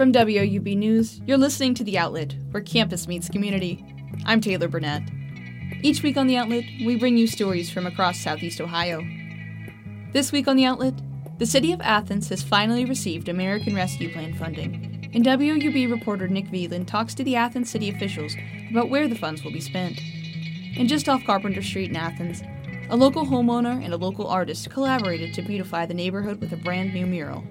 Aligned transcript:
From 0.00 0.12
WOUB 0.12 0.78
News, 0.78 1.20
you're 1.26 1.36
listening 1.36 1.74
to 1.74 1.84
The 1.84 1.98
Outlet, 1.98 2.34
where 2.52 2.62
campus 2.62 3.06
meets 3.06 3.28
community. 3.28 3.84
I'm 4.24 4.40
Taylor 4.40 4.66
Burnett. 4.66 5.02
Each 5.82 6.02
week 6.02 6.16
on 6.16 6.26
The 6.26 6.38
Outlet, 6.38 6.64
we 6.86 6.96
bring 6.96 7.18
you 7.18 7.26
stories 7.26 7.68
from 7.68 7.86
across 7.86 8.18
Southeast 8.18 8.62
Ohio. 8.62 9.06
This 10.14 10.32
week 10.32 10.48
on 10.48 10.56
The 10.56 10.64
Outlet, 10.64 10.94
the 11.38 11.44
city 11.44 11.70
of 11.74 11.82
Athens 11.82 12.30
has 12.30 12.42
finally 12.42 12.86
received 12.86 13.28
American 13.28 13.74
Rescue 13.74 14.10
Plan 14.10 14.32
funding, 14.32 15.10
and 15.12 15.22
WOUB 15.22 15.90
reporter 15.90 16.28
Nick 16.28 16.46
Viland 16.46 16.88
talks 16.88 17.12
to 17.16 17.22
the 17.22 17.36
Athens 17.36 17.68
city 17.68 17.90
officials 17.90 18.34
about 18.70 18.88
where 18.88 19.06
the 19.06 19.14
funds 19.14 19.44
will 19.44 19.52
be 19.52 19.60
spent. 19.60 20.00
And 20.78 20.88
just 20.88 21.10
off 21.10 21.24
Carpenter 21.24 21.60
Street 21.60 21.90
in 21.90 21.96
Athens, 21.96 22.42
a 22.88 22.96
local 22.96 23.26
homeowner 23.26 23.84
and 23.84 23.92
a 23.92 23.98
local 23.98 24.28
artist 24.28 24.70
collaborated 24.70 25.34
to 25.34 25.42
beautify 25.42 25.84
the 25.84 25.92
neighborhood 25.92 26.40
with 26.40 26.54
a 26.54 26.56
brand 26.56 26.94
new 26.94 27.04
mural. 27.04 27.44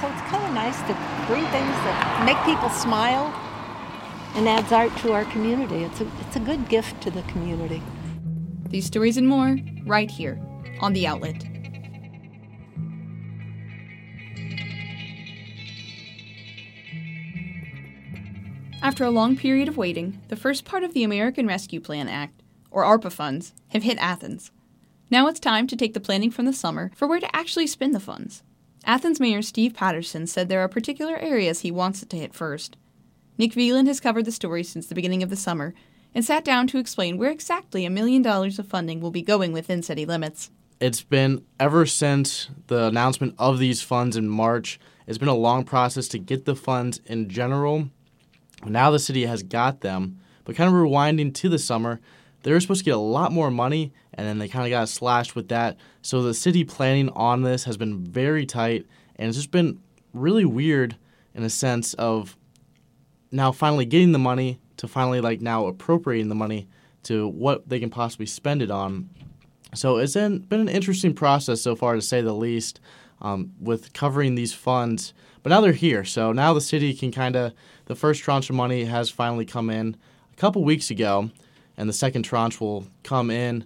So 0.00 0.08
it's 0.08 0.28
nice 0.56 0.80
to 0.88 0.94
bring 1.26 1.44
things 1.48 1.76
that 1.84 2.24
make 2.24 2.42
people 2.46 2.70
smile 2.70 3.26
and 4.36 4.48
adds 4.48 4.72
art 4.72 4.90
to 4.96 5.12
our 5.12 5.26
community. 5.26 5.84
It's 5.84 6.00
a, 6.00 6.10
it's 6.22 6.36
a 6.36 6.40
good 6.40 6.66
gift 6.70 6.98
to 7.02 7.10
the 7.10 7.20
community. 7.24 7.82
These 8.70 8.86
stories 8.86 9.18
and 9.18 9.28
more 9.28 9.58
right 9.84 10.10
here 10.10 10.40
on 10.80 10.94
The 10.94 11.06
Outlet. 11.06 11.44
After 18.80 19.04
a 19.04 19.10
long 19.10 19.36
period 19.36 19.68
of 19.68 19.76
waiting, 19.76 20.22
the 20.28 20.36
first 20.36 20.64
part 20.64 20.84
of 20.84 20.94
the 20.94 21.04
American 21.04 21.46
Rescue 21.46 21.80
Plan 21.80 22.08
Act, 22.08 22.42
or 22.70 22.82
ARPA 22.82 23.12
funds, 23.12 23.52
have 23.68 23.82
hit 23.82 23.98
Athens. 23.98 24.52
Now 25.10 25.26
it's 25.28 25.38
time 25.38 25.66
to 25.66 25.76
take 25.76 25.92
the 25.92 26.00
planning 26.00 26.30
from 26.30 26.46
the 26.46 26.54
summer 26.54 26.90
for 26.96 27.06
where 27.06 27.20
to 27.20 27.36
actually 27.36 27.66
spend 27.66 27.94
the 27.94 28.00
funds. 28.00 28.42
Athens 28.86 29.18
Mayor 29.18 29.42
Steve 29.42 29.74
Patterson 29.74 30.28
said 30.28 30.48
there 30.48 30.60
are 30.60 30.68
particular 30.68 31.16
areas 31.16 31.60
he 31.60 31.72
wants 31.72 32.04
it 32.04 32.10
to 32.10 32.16
hit 32.16 32.32
first. 32.32 32.76
Nick 33.36 33.52
Viland 33.52 33.88
has 33.88 33.98
covered 33.98 34.24
the 34.24 34.32
story 34.32 34.62
since 34.62 34.86
the 34.86 34.94
beginning 34.94 35.24
of 35.24 35.28
the 35.28 35.34
summer 35.36 35.74
and 36.14 36.24
sat 36.24 36.44
down 36.44 36.68
to 36.68 36.78
explain 36.78 37.18
where 37.18 37.32
exactly 37.32 37.84
a 37.84 37.90
million 37.90 38.22
dollars 38.22 38.60
of 38.60 38.68
funding 38.68 39.00
will 39.00 39.10
be 39.10 39.22
going 39.22 39.52
within 39.52 39.82
city 39.82 40.06
limits. 40.06 40.52
It's 40.78 41.02
been 41.02 41.44
ever 41.58 41.84
since 41.84 42.48
the 42.68 42.84
announcement 42.84 43.34
of 43.38 43.58
these 43.58 43.82
funds 43.82 44.16
in 44.16 44.28
March. 44.28 44.78
It's 45.08 45.18
been 45.18 45.28
a 45.28 45.34
long 45.34 45.64
process 45.64 46.06
to 46.08 46.18
get 46.18 46.44
the 46.44 46.54
funds 46.54 47.00
in 47.06 47.28
general. 47.28 47.90
Now 48.64 48.92
the 48.92 49.00
city 49.00 49.26
has 49.26 49.42
got 49.42 49.80
them, 49.80 50.20
but 50.44 50.54
kind 50.54 50.68
of 50.68 50.74
rewinding 50.74 51.34
to 51.34 51.48
the 51.48 51.58
summer, 51.58 52.00
they 52.46 52.52
were 52.52 52.60
supposed 52.60 52.78
to 52.78 52.84
get 52.84 52.94
a 52.94 52.98
lot 52.98 53.32
more 53.32 53.50
money, 53.50 53.92
and 54.14 54.24
then 54.24 54.38
they 54.38 54.46
kind 54.46 54.64
of 54.64 54.70
got 54.70 54.88
slashed 54.88 55.34
with 55.34 55.48
that. 55.48 55.76
So 56.02 56.22
the 56.22 56.32
city 56.32 56.62
planning 56.62 57.08
on 57.08 57.42
this 57.42 57.64
has 57.64 57.76
been 57.76 58.04
very 58.04 58.46
tight, 58.46 58.86
and 59.16 59.28
it's 59.28 59.36
just 59.36 59.50
been 59.50 59.80
really 60.12 60.44
weird 60.44 60.94
in 61.34 61.42
a 61.42 61.50
sense 61.50 61.94
of 61.94 62.36
now 63.32 63.50
finally 63.50 63.84
getting 63.84 64.12
the 64.12 64.20
money 64.20 64.60
to 64.76 64.86
finally 64.86 65.20
like 65.20 65.40
now 65.40 65.66
appropriating 65.66 66.28
the 66.28 66.36
money 66.36 66.68
to 67.02 67.26
what 67.26 67.68
they 67.68 67.80
can 67.80 67.90
possibly 67.90 68.26
spend 68.26 68.62
it 68.62 68.70
on. 68.70 69.10
So 69.74 69.96
it's 69.96 70.14
been, 70.14 70.38
been 70.38 70.60
an 70.60 70.68
interesting 70.68 71.14
process 71.14 71.60
so 71.60 71.74
far, 71.74 71.96
to 71.96 72.00
say 72.00 72.20
the 72.20 72.32
least, 72.32 72.78
um, 73.20 73.54
with 73.60 73.92
covering 73.92 74.36
these 74.36 74.52
funds. 74.52 75.14
But 75.42 75.50
now 75.50 75.60
they're 75.60 75.72
here, 75.72 76.04
so 76.04 76.30
now 76.30 76.52
the 76.52 76.60
city 76.60 76.94
can 76.94 77.10
kind 77.10 77.34
of 77.34 77.54
the 77.86 77.96
first 77.96 78.22
tranche 78.22 78.48
of 78.50 78.54
money 78.54 78.84
has 78.84 79.10
finally 79.10 79.44
come 79.44 79.68
in 79.68 79.96
a 80.32 80.36
couple 80.36 80.62
weeks 80.62 80.92
ago 80.92 81.32
and 81.76 81.88
the 81.88 81.92
second 81.92 82.22
tranche 82.22 82.60
will 82.60 82.86
come 83.02 83.30
in 83.30 83.64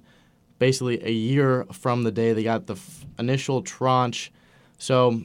basically 0.58 1.02
a 1.04 1.10
year 1.10 1.66
from 1.72 2.04
the 2.04 2.12
day 2.12 2.32
they 2.32 2.42
got 2.42 2.66
the 2.66 2.74
f- 2.74 3.06
initial 3.18 3.62
tranche. 3.62 4.30
So 4.78 5.22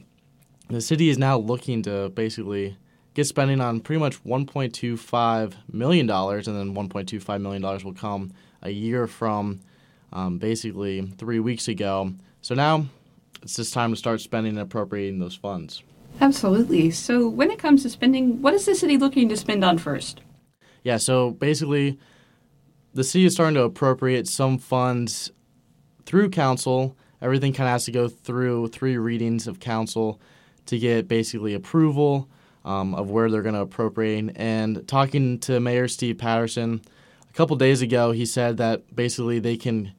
the 0.68 0.80
city 0.80 1.08
is 1.08 1.18
now 1.18 1.38
looking 1.38 1.82
to 1.82 2.08
basically 2.10 2.76
get 3.14 3.26
spending 3.26 3.60
on 3.60 3.80
pretty 3.80 4.00
much 4.00 4.22
1.25 4.24 5.54
million 5.72 6.06
dollars, 6.06 6.48
and 6.48 6.56
then 6.56 6.74
1.25 6.74 7.40
million 7.40 7.62
dollars 7.62 7.84
will 7.84 7.94
come 7.94 8.32
a 8.62 8.70
year 8.70 9.06
from 9.06 9.60
um, 10.12 10.38
basically 10.38 11.02
three 11.18 11.40
weeks 11.40 11.68
ago. 11.68 12.12
So 12.40 12.54
now 12.54 12.86
it's 13.42 13.56
just 13.56 13.72
time 13.72 13.90
to 13.90 13.96
start 13.96 14.20
spending 14.20 14.52
and 14.52 14.60
appropriating 14.60 15.18
those 15.18 15.34
funds. 15.34 15.82
Absolutely. 16.20 16.90
So 16.90 17.28
when 17.28 17.50
it 17.50 17.58
comes 17.58 17.82
to 17.82 17.90
spending, 17.90 18.40
what 18.40 18.54
is 18.54 18.64
the 18.64 18.74
city 18.74 18.96
looking 18.96 19.28
to 19.28 19.36
spend 19.36 19.64
on 19.64 19.76
first? 19.78 20.22
Yeah, 20.82 20.96
so 20.96 21.32
basically 21.32 21.98
the 22.96 23.04
city 23.04 23.26
is 23.26 23.34
starting 23.34 23.54
to 23.54 23.62
appropriate 23.62 24.26
some 24.26 24.58
funds 24.58 25.30
through 26.06 26.30
council. 26.30 26.96
Everything 27.20 27.52
kind 27.52 27.68
of 27.68 27.72
has 27.72 27.84
to 27.84 27.92
go 27.92 28.08
through 28.08 28.68
three 28.68 28.96
readings 28.96 29.46
of 29.46 29.60
council 29.60 30.20
to 30.66 30.78
get 30.78 31.06
basically 31.06 31.54
approval 31.54 32.28
um, 32.64 32.94
of 32.94 33.10
where 33.10 33.30
they're 33.30 33.42
going 33.42 33.54
to 33.54 33.60
appropriate. 33.60 34.32
And 34.36 34.86
talking 34.88 35.38
to 35.40 35.60
Mayor 35.60 35.88
Steve 35.88 36.18
Patterson 36.18 36.80
a 37.28 37.32
couple 37.32 37.56
days 37.56 37.82
ago, 37.82 38.12
he 38.12 38.26
said 38.26 38.56
that 38.56 38.96
basically 38.96 39.38
they 39.38 39.56
can 39.56 39.92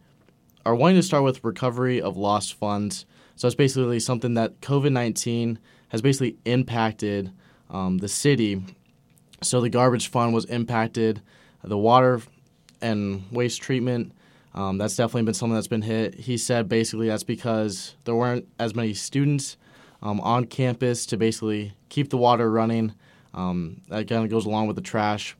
are 0.66 0.75
wanting 0.75 0.97
to 0.97 1.03
start 1.03 1.24
with 1.24 1.44
recovery 1.44 2.02
of 2.02 2.18
lost 2.18 2.56
funds. 2.56 3.06
So 3.35 3.47
it's 3.47 3.56
basically 3.56 4.00
something 4.00 4.34
that 4.34 4.59
COVID 4.62 4.91
nineteen 4.91 5.59
has 5.90 6.02
basically 6.02 6.35
impacted 6.46 7.31
um, 7.69 8.00
the 8.00 8.09
city. 8.09 8.64
So 9.41 9.62
the 9.62 9.69
garbage 9.69 10.09
fund 10.09 10.34
was 10.34 10.46
impacted, 10.46 11.22
the 11.64 11.78
water 11.78 12.22
and 12.82 13.24
waste 13.32 13.62
treatment. 13.62 14.14
Um, 14.54 14.78
that's 14.78 14.96
definitely 14.96 15.24
been 15.24 15.34
something 15.34 15.54
that's 15.54 15.68
been 15.68 15.84
hit. 15.84 16.16
He 16.16 16.38
said 16.38 16.68
basically 16.68 17.08
that's 17.08 17.24
because 17.24 17.96
there 18.06 18.16
weren't 18.16 18.48
as 18.60 18.74
many 18.76 18.94
students 18.94 19.58
um, 20.02 20.20
on 20.22 20.46
campus 20.46 21.06
to 21.08 21.18
basically 21.18 21.74
keep 21.90 22.10
the 22.10 22.18
water 22.18 22.50
running. 22.50 22.94
Um, 23.34 23.82
that 23.90 24.08
kind 24.08 24.24
of 24.24 24.30
goes 24.30 24.46
along 24.46 24.68
with 24.68 24.76
the 24.76 24.82
trash 24.82 25.36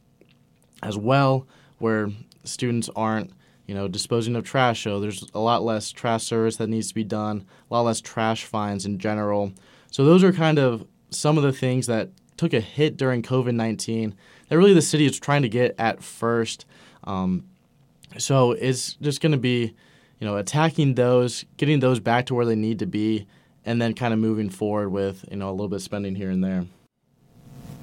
as 0.84 0.98
well, 0.98 1.48
where 1.80 2.10
students 2.44 2.90
aren't, 2.96 3.32
you 3.66 3.74
know, 3.74 3.88
disposing 3.88 4.36
of 4.36 4.44
trash. 4.44 4.84
So 4.84 5.00
there's 5.00 5.26
a 5.34 5.40
lot 5.40 5.64
less 5.64 5.92
trash 5.92 6.24
service 6.24 6.58
that 6.58 6.68
needs 6.68 6.90
to 6.90 6.96
be 6.96 7.04
done, 7.04 7.46
a 7.70 7.74
lot 7.74 7.82
less 7.82 8.02
trash 8.02 8.46
fines 8.46 8.86
in 8.86 9.00
general. 9.00 9.52
So 9.92 10.06
those 10.06 10.24
are 10.24 10.32
kind 10.32 10.60
of 10.60 10.86
some 11.10 11.38
of 11.38 11.44
the 11.44 11.54
things 11.54 11.88
that 11.88 12.10
took 12.36 12.54
a 12.54 12.60
hit 12.60 12.98
during 12.98 13.24
COVID 13.24 13.56
19 13.56 14.16
that 14.50 14.58
really 14.58 14.74
the 14.74 14.82
city 14.82 15.06
is 15.06 15.20
trying 15.20 15.42
to 15.42 15.50
get 15.50 15.76
at 15.78 16.04
first. 16.04 16.66
Um, 17.08 17.46
so 18.18 18.52
it's 18.52 18.94
just 18.96 19.22
going 19.22 19.32
to 19.32 19.38
be, 19.38 19.74
you 20.20 20.28
know, 20.28 20.38
attacking 20.38 20.96
those, 20.96 21.46
getting 21.56 21.80
those 21.80 22.00
back 22.00 22.28
to 22.28 22.36
where 22.36 22.46
they 22.46 22.56
need 22.56 22.80
to 22.80 22.86
be, 22.86 23.26
and 23.66 23.82
then 23.82 23.94
kind 23.94 24.14
of 24.14 24.20
moving 24.20 24.50
forward 24.50 24.90
with, 24.90 25.26
you 25.32 25.38
know, 25.38 25.50
a 25.50 25.52
little 25.52 25.70
bit 25.70 25.78
of 25.78 25.82
spending 25.82 26.16
here 26.16 26.30
and 26.30 26.44
there. 26.44 26.66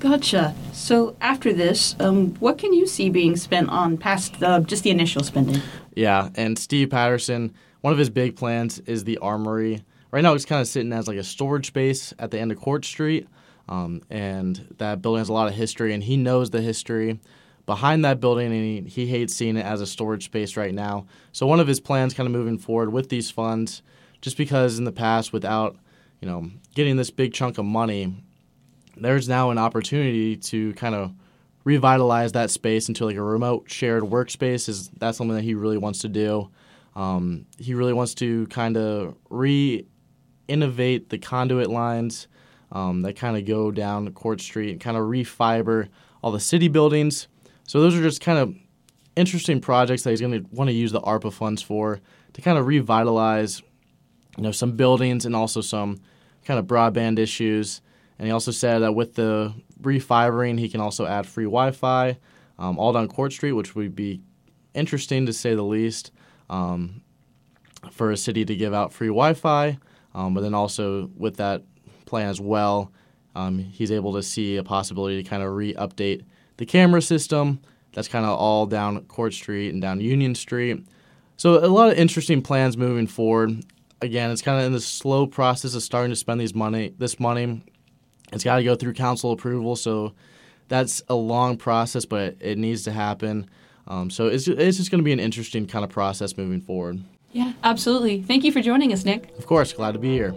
Gotcha. 0.01 0.55
So 0.73 1.17
after 1.21 1.53
this, 1.53 1.97
um, 1.99 2.35
what 2.35 2.59
can 2.59 2.73
you 2.75 2.87
see 2.87 3.09
being 3.09 3.37
spent 3.37 3.71
on 3.71 3.97
past 3.97 4.41
the, 4.41 4.59
just 4.61 4.83
the 4.83 4.91
initial 4.91 5.23
spending? 5.23 5.63
Yeah, 5.95 6.29
and 6.35 6.59
Steve 6.59 6.91
Patterson, 6.91 7.55
one 7.81 7.93
of 7.93 7.99
his 7.99 8.11
big 8.11 8.37
plans 8.37 8.81
is 8.81 9.05
the 9.05 9.19
armory. 9.19 9.85
Right 10.11 10.23
now, 10.23 10.35
it's 10.35 10.45
kind 10.45 10.61
of 10.61 10.69
sitting 10.69 10.93
as 10.93 11.09
like 11.09 11.17
a 11.17 11.25
storage 11.25 11.67
space 11.67 12.13
at 12.19 12.31
the 12.31 12.39
end 12.39 12.53
of 12.53 12.61
Court 12.61 12.85
Street, 12.85 13.29
um, 13.69 14.03
and 14.11 14.75
that 14.79 15.01
building 15.01 15.21
has 15.21 15.29
a 15.29 15.33
lot 15.33 15.49
of 15.49 15.55
history, 15.55 15.95
and 15.95 16.03
he 16.03 16.17
knows 16.17 16.51
the 16.51 16.61
history 16.61 17.19
behind 17.67 18.05
that 18.05 18.21
building, 18.21 18.53
and 18.53 18.89
he, 18.89 19.05
he 19.05 19.07
hates 19.07 19.35
seeing 19.35 19.57
it 19.57 19.65
as 19.65 19.81
a 19.81 19.87
storage 19.87 20.25
space 20.25 20.57
right 20.57 20.75
now. 20.75 21.07
So 21.33 21.47
one 21.47 21.61
of 21.61 21.67
his 21.67 21.81
plans, 21.81 22.15
kind 22.15 22.27
of 22.27 22.33
moving 22.33 22.59
forward 22.59 22.93
with 22.93 23.09
these 23.09 23.31
funds, 23.31 23.83
just 24.21 24.37
because 24.37 24.79
in 24.79 24.85
the 24.85 24.93
past, 24.93 25.33
without 25.33 25.77
you 26.21 26.29
know 26.29 26.51
getting 26.75 26.97
this 26.97 27.11
big 27.11 27.33
chunk 27.33 27.59
of 27.59 27.65
money, 27.65 28.15
there's 28.97 29.29
now 29.29 29.51
an 29.51 29.59
opportunity 29.59 30.37
to 30.37 30.73
kind 30.75 30.95
of 30.95 31.13
revitalize 31.65 32.33
that 32.33 32.51
space 32.51 32.89
into 32.89 33.07
like 33.07 33.17
a 33.17 33.23
remote 33.23 33.71
shared 33.71 34.03
workspace. 34.03 34.69
Is 34.69 34.89
that's 34.99 35.19
something 35.19 35.37
that 35.37 35.45
he 35.45 35.55
really 35.55 35.79
wants 35.79 36.01
to 36.01 36.09
do? 36.09 36.51
Um, 36.95 37.47
he 37.59 37.75
really 37.75 37.93
wants 37.93 38.15
to 38.15 38.47
kind 38.49 38.77
of 38.77 39.17
re 39.31 39.87
innovate 40.47 41.09
the 41.09 41.19
conduit 41.19 41.71
lines 41.71 42.29
um, 42.71 43.03
that 43.03 43.17
kind 43.17 43.37
of 43.37 43.47
go 43.47 43.71
down 43.71 44.11
Court 44.13 44.41
Street 44.41 44.71
and 44.71 44.81
kind 44.81 44.97
of 44.97 45.05
refiber 45.05 45.89
all 46.23 46.33
the 46.33 46.41
city 46.41 46.69
buildings 46.69 47.29
so 47.67 47.81
those 47.81 47.97
are 47.97 48.03
just 48.03 48.21
kind 48.21 48.39
of 48.39 48.55
interesting 49.17 49.61
projects 49.61 50.03
that 50.03 50.11
he's 50.11 50.21
going 50.21 50.33
to 50.33 50.47
want 50.51 50.69
to 50.69 50.75
use 50.75 50.93
the 50.93 51.01
ARPA 51.01 51.33
funds 51.33 51.63
for 51.63 52.01
to 52.33 52.43
kind 52.43 52.59
of 52.59 52.67
revitalize, 52.67 53.63
you 54.37 54.43
know, 54.43 54.53
some 54.53 54.73
buildings 54.73 55.25
and 55.25 55.35
also 55.35 55.61
some 55.61 55.99
kind 56.45 56.59
of 56.59 56.67
broadband 56.67 57.19
issues. 57.19 57.81
And 58.19 58.27
he 58.27 58.33
also 58.33 58.51
said 58.51 58.81
that 58.81 58.93
with 58.93 59.15
the 59.15 59.55
refibering, 59.81 60.59
he 60.59 60.69
can 60.69 60.81
also 60.81 61.07
add 61.07 61.27
free 61.27 61.45
Wi-Fi 61.45 62.19
um, 62.59 62.79
all 62.79 62.93
down 62.93 63.09
Court 63.09 63.33
Street, 63.33 63.53
which 63.53 63.75
would 63.75 63.95
be 63.95 64.21
interesting 64.75 65.27
to 65.27 65.33
say 65.33 65.55
the 65.55 65.63
least 65.63 66.13
um, 66.51 67.03
for 67.91 68.11
a 68.11 68.17
city 68.17 68.45
to 68.45 68.55
give 68.55 68.75
out 68.75 68.93
free 68.93 69.09
Wi-Fi. 69.09 69.79
Um, 70.15 70.35
but 70.35 70.43
then 70.43 70.55
also 70.55 71.11
with 71.17 71.37
that 71.37 71.63
plan 72.07 72.29
as 72.29 72.41
well, 72.41 72.93
um, 73.35 73.59
he's 73.59 73.91
able 73.91 74.13
to 74.15 74.23
see 74.23 74.57
a 74.57 74.63
possibility 74.63 75.23
to 75.23 75.29
kind 75.29 75.43
of 75.43 75.53
re-update 75.53 76.25
the 76.57 76.67
camera 76.67 77.03
system. 77.03 77.61
That's 77.93 78.09
kind 78.09 78.25
of 78.25 78.39
all 78.39 78.67
down 78.67 79.01
Court 79.05 79.33
Street 79.33 79.73
and 79.73 79.81
down 79.81 80.01
Union 80.01 80.35
Street. 80.35 80.85
So 81.37 81.65
a 81.65 81.69
lot 81.69 81.91
of 81.91 81.99
interesting 81.99 82.43
plans 82.43 82.77
moving 82.77 83.07
forward. 83.07 83.65
Again, 84.01 84.31
it's 84.31 84.43
kind 84.43 84.59
of 84.61 84.67
in 84.67 84.73
the 84.73 84.81
slow 84.81 85.27
process 85.27 85.75
of 85.75 85.83
starting 85.83 86.11
to 86.11 86.17
spend 86.17 86.41
these 86.41 86.55
money, 86.55 86.95
this 86.99 87.19
money, 87.19 87.63
It's 88.33 88.45
got 88.45 88.57
to 88.57 88.65
go 88.65 88.75
through 88.75 88.95
council 88.95 89.33
approval, 89.33 89.77
so 89.77 90.13
that's 90.69 91.03
a 91.09 91.15
long 91.15 91.57
process, 91.57 92.05
but 92.05 92.37
it 92.41 92.59
needs 92.59 92.83
to 92.85 92.93
happen. 92.93 93.49
Um, 93.87 94.11
so 94.11 94.27
it's, 94.27 94.49
it's 94.49 94.79
just 94.79 94.91
going 94.91 94.99
to 94.99 95.05
be 95.05 95.13
an 95.13 95.21
interesting 95.21 95.67
kind 95.67 95.85
of 95.85 95.91
process 95.91 96.37
moving 96.37 96.61
forward. 96.61 97.03
Yeah, 97.33 97.53
absolutely. 97.63 98.23
Thank 98.23 98.45
you 98.45 98.53
for 98.53 98.61
joining 98.61 98.93
us, 98.93 99.05
Nick. 99.05 99.37
Of 99.39 99.47
course, 99.47 99.73
glad 99.73 99.93
to 99.93 99.99
be 99.99 100.11
here. 100.11 100.35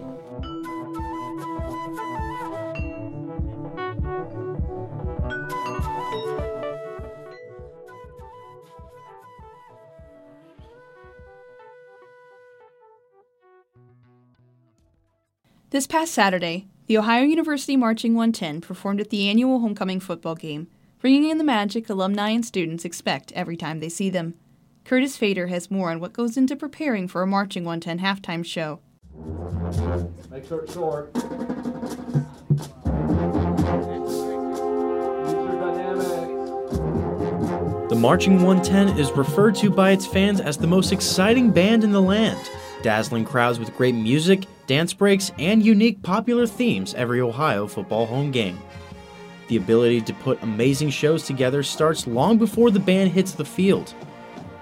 This 15.78 15.86
past 15.86 16.12
Saturday, 16.12 16.66
the 16.88 16.98
Ohio 16.98 17.22
University 17.22 17.78
Marching 17.78 18.16
110 18.16 18.62
performed 18.62 19.00
at 19.00 19.12
the 19.12 19.30
annual 19.30 19.60
homecoming 19.60 20.00
football 20.00 20.34
game, 20.34 20.70
bringing 21.00 21.30
in 21.30 21.38
the 21.38 21.44
magic 21.44 21.88
alumni 21.88 22.30
and 22.30 22.44
students 22.44 22.84
expect 22.84 23.32
every 23.34 23.56
time 23.56 23.80
they 23.80 23.88
see 23.88 24.10
them. 24.10 24.34
Curtis 24.86 25.18
Fader 25.18 25.46
has 25.46 25.70
more 25.70 25.92
on 25.92 26.00
what 26.00 26.14
goes 26.14 26.36
into 26.36 26.56
preparing 26.56 27.08
for 27.08 27.22
a 27.22 27.28
Marching 27.28 27.64
110 27.64 28.00
halftime 28.00 28.44
show. 28.44 28.80
Make 30.32 30.48
sure 30.48 30.62
it's 30.62 30.74
short. 30.74 31.14
The 37.90 37.96
Marching 37.96 38.42
110 38.42 38.98
is 38.98 39.12
referred 39.12 39.54
to 39.58 39.70
by 39.70 39.92
its 39.92 40.08
fans 40.08 40.42
as 40.42 40.58
the 40.58 40.66
most 40.66 40.92
exciting 40.92 41.52
band 41.52 41.84
in 41.84 41.92
the 41.92 42.02
land, 42.02 42.50
dazzling 42.82 43.26
crowds 43.26 43.60
with 43.60 43.72
great 43.78 43.94
music, 43.94 44.46
dance 44.68 44.94
breaks, 44.94 45.32
and 45.40 45.66
unique 45.66 46.04
popular 46.04 46.46
themes 46.46 46.94
every 46.94 47.22
Ohio 47.22 47.66
football 47.66 48.06
home 48.06 48.32
game. 48.32 48.60
The 49.48 49.58
ability 49.58 50.02
to 50.02 50.14
put 50.14 50.44
amazing 50.44 50.90
shows 50.90 51.24
together 51.24 51.64
starts 51.64 52.06
long 52.06 52.38
before 52.38 52.70
the 52.70 52.80
band 52.80 53.12
hits 53.12 53.32
the 53.32 53.46
field. 53.46 53.94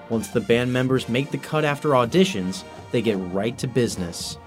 Once 0.09 0.29
the 0.29 0.41
band 0.41 0.71
members 0.71 1.09
make 1.09 1.31
the 1.31 1.39
cut 1.39 1.65
after 1.65 1.89
auditions, 1.89 2.63
they 2.91 3.01
get 3.01 3.17
right 3.33 3.57
to 3.57 3.67
business. 3.67 4.37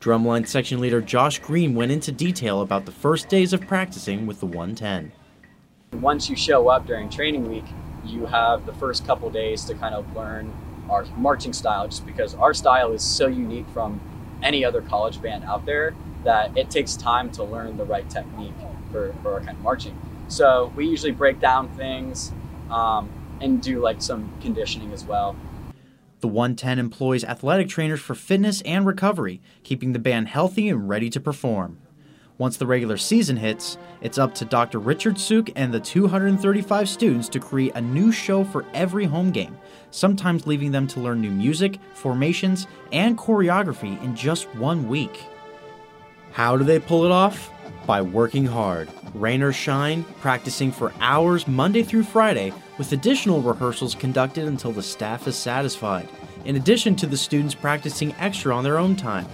Drumline 0.00 0.46
section 0.46 0.80
leader 0.80 1.00
Josh 1.00 1.38
Green 1.38 1.74
went 1.74 1.90
into 1.90 2.12
detail 2.12 2.60
about 2.60 2.84
the 2.84 2.92
first 2.92 3.28
days 3.28 3.54
of 3.54 3.62
practicing 3.62 4.26
with 4.26 4.38
the 4.40 4.46
110. 4.46 5.10
Once 6.00 6.28
you 6.28 6.36
show 6.36 6.68
up 6.68 6.86
during 6.86 7.08
training 7.08 7.48
week, 7.48 7.64
you 8.04 8.26
have 8.26 8.66
the 8.66 8.74
first 8.74 9.06
couple 9.06 9.30
days 9.30 9.64
to 9.64 9.74
kind 9.74 9.94
of 9.94 10.14
learn 10.14 10.52
our 10.90 11.04
marching 11.16 11.52
style 11.52 11.88
just 11.88 12.06
because 12.06 12.34
our 12.34 12.52
style 12.52 12.92
is 12.92 13.02
so 13.02 13.26
unique 13.26 13.68
from 13.70 14.00
any 14.42 14.64
other 14.64 14.82
college 14.82 15.20
band 15.20 15.44
out 15.44 15.66
there 15.66 15.94
that 16.24 16.56
it 16.56 16.70
takes 16.70 16.96
time 16.96 17.30
to 17.32 17.44
learn 17.44 17.76
the 17.76 17.84
right 17.84 18.08
technique 18.10 18.54
for, 18.90 19.14
for 19.22 19.34
our 19.34 19.40
kind 19.40 19.56
of 19.56 19.62
marching. 19.62 19.98
So 20.28 20.72
we 20.76 20.86
usually 20.86 21.12
break 21.12 21.40
down 21.40 21.68
things 21.70 22.32
um, 22.70 23.08
and 23.40 23.62
do 23.62 23.80
like 23.80 24.02
some 24.02 24.32
conditioning 24.40 24.92
as 24.92 25.04
well. 25.04 25.36
The 26.20 26.28
110 26.28 26.78
employs 26.78 27.22
athletic 27.22 27.68
trainers 27.68 28.00
for 28.00 28.14
fitness 28.14 28.60
and 28.62 28.84
recovery, 28.84 29.40
keeping 29.62 29.92
the 29.92 30.00
band 30.00 30.28
healthy 30.28 30.68
and 30.68 30.88
ready 30.88 31.08
to 31.10 31.20
perform. 31.20 31.78
Once 32.38 32.56
the 32.56 32.66
regular 32.66 32.96
season 32.96 33.36
hits, 33.36 33.76
it's 34.00 34.16
up 34.16 34.32
to 34.32 34.44
Dr. 34.44 34.78
Richard 34.78 35.18
Suk 35.18 35.50
and 35.56 35.74
the 35.74 35.80
235 35.80 36.88
students 36.88 37.28
to 37.30 37.40
create 37.40 37.72
a 37.74 37.80
new 37.80 38.12
show 38.12 38.44
for 38.44 38.64
every 38.74 39.06
home 39.06 39.32
game, 39.32 39.58
sometimes 39.90 40.46
leaving 40.46 40.70
them 40.70 40.86
to 40.86 41.00
learn 41.00 41.20
new 41.20 41.32
music, 41.32 41.80
formations, 41.94 42.68
and 42.92 43.18
choreography 43.18 44.00
in 44.04 44.14
just 44.14 44.46
one 44.54 44.88
week. 44.88 45.24
How 46.30 46.56
do 46.56 46.62
they 46.62 46.78
pull 46.78 47.04
it 47.04 47.10
off? 47.10 47.50
By 47.86 48.02
working 48.02 48.46
hard, 48.46 48.88
rain 49.14 49.42
or 49.42 49.52
shine, 49.52 50.04
practicing 50.20 50.70
for 50.70 50.92
hours 51.00 51.48
Monday 51.48 51.82
through 51.82 52.04
Friday, 52.04 52.52
with 52.76 52.92
additional 52.92 53.42
rehearsals 53.42 53.96
conducted 53.96 54.44
until 54.44 54.70
the 54.70 54.82
staff 54.82 55.26
is 55.26 55.34
satisfied, 55.34 56.08
in 56.44 56.54
addition 56.54 56.94
to 56.96 57.06
the 57.06 57.16
students 57.16 57.56
practicing 57.56 58.14
extra 58.20 58.54
on 58.54 58.62
their 58.62 58.78
own 58.78 58.94
time. 58.94 59.26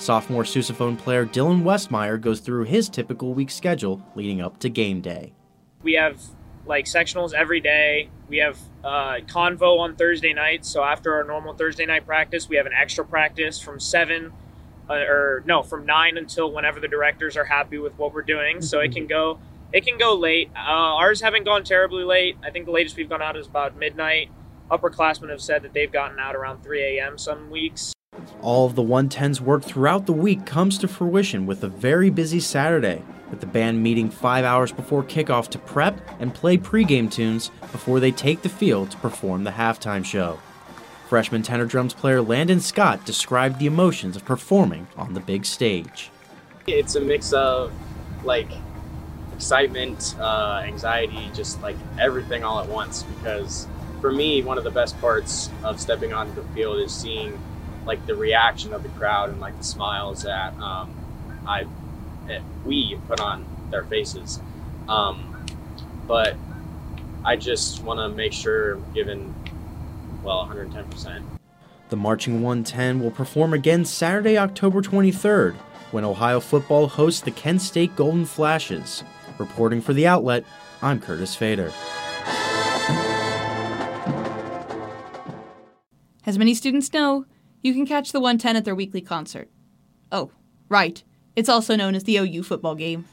Sophomore 0.00 0.44
sousaphone 0.44 0.96
player 0.96 1.26
Dylan 1.26 1.62
Westmeyer 1.62 2.18
goes 2.18 2.40
through 2.40 2.64
his 2.64 2.88
typical 2.88 3.34
week 3.34 3.50
schedule 3.50 4.02
leading 4.14 4.40
up 4.40 4.58
to 4.60 4.70
game 4.70 5.02
day. 5.02 5.34
We 5.82 5.92
have 5.92 6.18
like 6.64 6.86
sectionals 6.86 7.34
every 7.34 7.60
day. 7.60 8.08
We 8.28 8.38
have 8.38 8.58
uh, 8.82 9.16
convo 9.26 9.78
on 9.78 9.96
Thursday 9.96 10.32
nights. 10.32 10.68
So 10.68 10.82
after 10.82 11.14
our 11.14 11.24
normal 11.24 11.52
Thursday 11.52 11.84
night 11.84 12.06
practice, 12.06 12.48
we 12.48 12.56
have 12.56 12.64
an 12.64 12.72
extra 12.72 13.04
practice 13.04 13.60
from 13.60 13.78
seven, 13.78 14.32
uh, 14.88 14.94
or 14.94 15.42
no, 15.44 15.62
from 15.62 15.84
nine 15.84 16.16
until 16.16 16.50
whenever 16.50 16.80
the 16.80 16.88
directors 16.88 17.36
are 17.36 17.44
happy 17.44 17.76
with 17.76 17.92
what 17.98 18.14
we're 18.14 18.22
doing. 18.22 18.62
So 18.62 18.80
it 18.80 18.92
can 18.92 19.06
go, 19.08 19.38
it 19.70 19.84
can 19.86 19.98
go 19.98 20.14
late. 20.14 20.50
Uh, 20.56 20.96
ours 20.96 21.20
haven't 21.20 21.44
gone 21.44 21.62
terribly 21.62 22.04
late. 22.04 22.38
I 22.42 22.50
think 22.50 22.64
the 22.64 22.72
latest 22.72 22.96
we've 22.96 23.08
gone 23.08 23.22
out 23.22 23.36
is 23.36 23.46
about 23.46 23.76
midnight. 23.76 24.30
Upperclassmen 24.70 25.30
have 25.30 25.40
said 25.40 25.62
that 25.62 25.72
they've 25.72 25.90
gotten 25.90 26.18
out 26.18 26.36
around 26.36 26.62
3 26.62 26.98
a.m. 26.98 27.18
some 27.18 27.50
weeks. 27.50 27.92
All 28.40 28.66
of 28.66 28.74
the 28.74 28.82
110's 28.82 29.40
work 29.40 29.64
throughout 29.64 30.06
the 30.06 30.12
week 30.12 30.46
comes 30.46 30.78
to 30.78 30.88
fruition 30.88 31.46
with 31.46 31.62
a 31.64 31.68
very 31.68 32.10
busy 32.10 32.40
Saturday, 32.40 33.02
with 33.30 33.40
the 33.40 33.46
band 33.46 33.82
meeting 33.82 34.10
five 34.10 34.44
hours 34.44 34.72
before 34.72 35.02
kickoff 35.02 35.48
to 35.48 35.58
prep 35.58 36.00
and 36.20 36.34
play 36.34 36.56
pregame 36.56 37.10
tunes 37.10 37.50
before 37.72 38.00
they 38.00 38.12
take 38.12 38.42
the 38.42 38.48
field 38.48 38.90
to 38.90 38.96
perform 38.98 39.44
the 39.44 39.50
halftime 39.50 40.04
show. 40.04 40.38
Freshman 41.08 41.42
tenor 41.42 41.66
drums 41.66 41.92
player 41.92 42.22
Landon 42.22 42.60
Scott 42.60 43.04
described 43.04 43.58
the 43.58 43.66
emotions 43.66 44.14
of 44.14 44.24
performing 44.24 44.86
on 44.96 45.14
the 45.14 45.20
big 45.20 45.44
stage. 45.44 46.10
It's 46.68 46.94
a 46.94 47.00
mix 47.00 47.32
of 47.32 47.72
like 48.22 48.50
excitement, 49.34 50.14
uh, 50.20 50.62
anxiety, 50.64 51.30
just 51.34 51.60
like 51.62 51.76
everything 51.98 52.44
all 52.44 52.60
at 52.60 52.68
once. 52.68 53.02
Because 53.02 53.66
for 54.00 54.12
me, 54.12 54.42
one 54.42 54.58
of 54.58 54.64
the 54.64 54.70
best 54.70 55.00
parts 55.00 55.50
of 55.62 55.80
stepping 55.80 56.12
onto 56.12 56.34
the 56.34 56.46
field 56.48 56.78
is 56.78 56.92
seeing 56.94 57.38
like 57.86 58.04
the 58.06 58.14
reaction 58.14 58.72
of 58.72 58.82
the 58.82 58.88
crowd 58.90 59.30
and 59.30 59.40
like 59.40 59.56
the 59.58 59.64
smiles 59.64 60.22
that 60.22 60.54
um, 60.58 60.94
I 61.46 61.66
that 62.26 62.42
we 62.64 62.98
put 63.08 63.20
on 63.20 63.44
their 63.70 63.84
faces. 63.84 64.40
Um, 64.88 65.44
but 66.06 66.36
I 67.24 67.36
just 67.36 67.82
want 67.82 68.00
to 68.00 68.08
make 68.08 68.32
sure 68.32 68.74
I'm 68.74 68.92
giving 68.92 69.34
well 70.22 70.46
110%. 70.46 71.22
The 71.88 71.96
Marching 71.96 72.40
110 72.42 73.00
will 73.00 73.10
perform 73.10 73.52
again 73.52 73.84
Saturday, 73.84 74.38
October 74.38 74.80
23rd, 74.80 75.54
when 75.90 76.04
Ohio 76.04 76.38
football 76.38 76.86
hosts 76.86 77.20
the 77.20 77.32
Kent 77.32 77.62
State 77.62 77.96
Golden 77.96 78.24
Flashes. 78.24 79.02
Reporting 79.38 79.80
for 79.80 79.92
the 79.92 80.06
outlet, 80.06 80.44
I'm 80.82 81.00
Curtis 81.00 81.34
Fader. 81.34 81.72
As 86.30 86.38
many 86.38 86.54
students 86.54 86.92
know, 86.92 87.26
you 87.60 87.74
can 87.74 87.84
catch 87.84 88.12
the 88.12 88.20
110 88.20 88.54
at 88.54 88.64
their 88.64 88.76
weekly 88.76 89.00
concert. 89.00 89.50
Oh, 90.12 90.30
right. 90.68 91.02
It's 91.34 91.48
also 91.48 91.74
known 91.74 91.96
as 91.96 92.04
the 92.04 92.18
OU 92.18 92.44
football 92.44 92.76
game. 92.76 93.04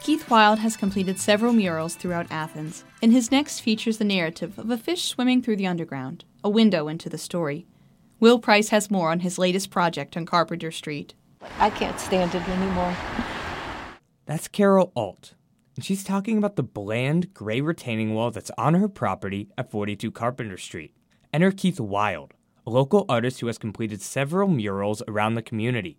Keith 0.00 0.30
Wild 0.30 0.60
has 0.60 0.78
completed 0.78 1.20
several 1.20 1.52
murals 1.52 1.94
throughout 1.94 2.32
Athens, 2.32 2.84
and 3.02 3.12
his 3.12 3.30
next 3.30 3.60
features 3.60 3.98
the 3.98 4.04
narrative 4.04 4.58
of 4.58 4.70
a 4.70 4.78
fish 4.78 5.04
swimming 5.04 5.42
through 5.42 5.56
the 5.56 5.66
underground, 5.66 6.24
a 6.42 6.48
window 6.48 6.88
into 6.88 7.10
the 7.10 7.18
story. 7.18 7.66
Will 8.18 8.38
Price 8.38 8.70
has 8.70 8.90
more 8.90 9.10
on 9.10 9.20
his 9.20 9.36
latest 9.38 9.68
project 9.70 10.16
on 10.16 10.24
Carpenter 10.24 10.70
Street. 10.70 11.12
I 11.58 11.68
can't 11.68 12.00
stand 12.00 12.34
it 12.34 12.48
anymore. 12.48 12.96
That's 14.24 14.46
Carol 14.46 14.92
Alt, 14.94 15.34
and 15.74 15.84
she's 15.84 16.04
talking 16.04 16.38
about 16.38 16.54
the 16.54 16.62
bland 16.62 17.34
gray 17.34 17.60
retaining 17.60 18.14
wall 18.14 18.30
that's 18.30 18.52
on 18.56 18.74
her 18.74 18.88
property 18.88 19.48
at 19.58 19.70
42 19.70 20.12
Carpenter 20.12 20.56
Street. 20.56 20.94
Enter 21.32 21.50
Keith 21.50 21.80
Wild, 21.80 22.34
a 22.64 22.70
local 22.70 23.04
artist 23.08 23.40
who 23.40 23.48
has 23.48 23.58
completed 23.58 24.00
several 24.00 24.48
murals 24.48 25.02
around 25.08 25.34
the 25.34 25.42
community. 25.42 25.98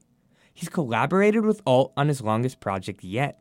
He's 0.53 0.69
collaborated 0.69 1.43
with 1.43 1.61
Alt 1.65 1.91
on 1.97 2.07
his 2.07 2.21
longest 2.21 2.61
project 2.61 3.03
yet. 3.03 3.39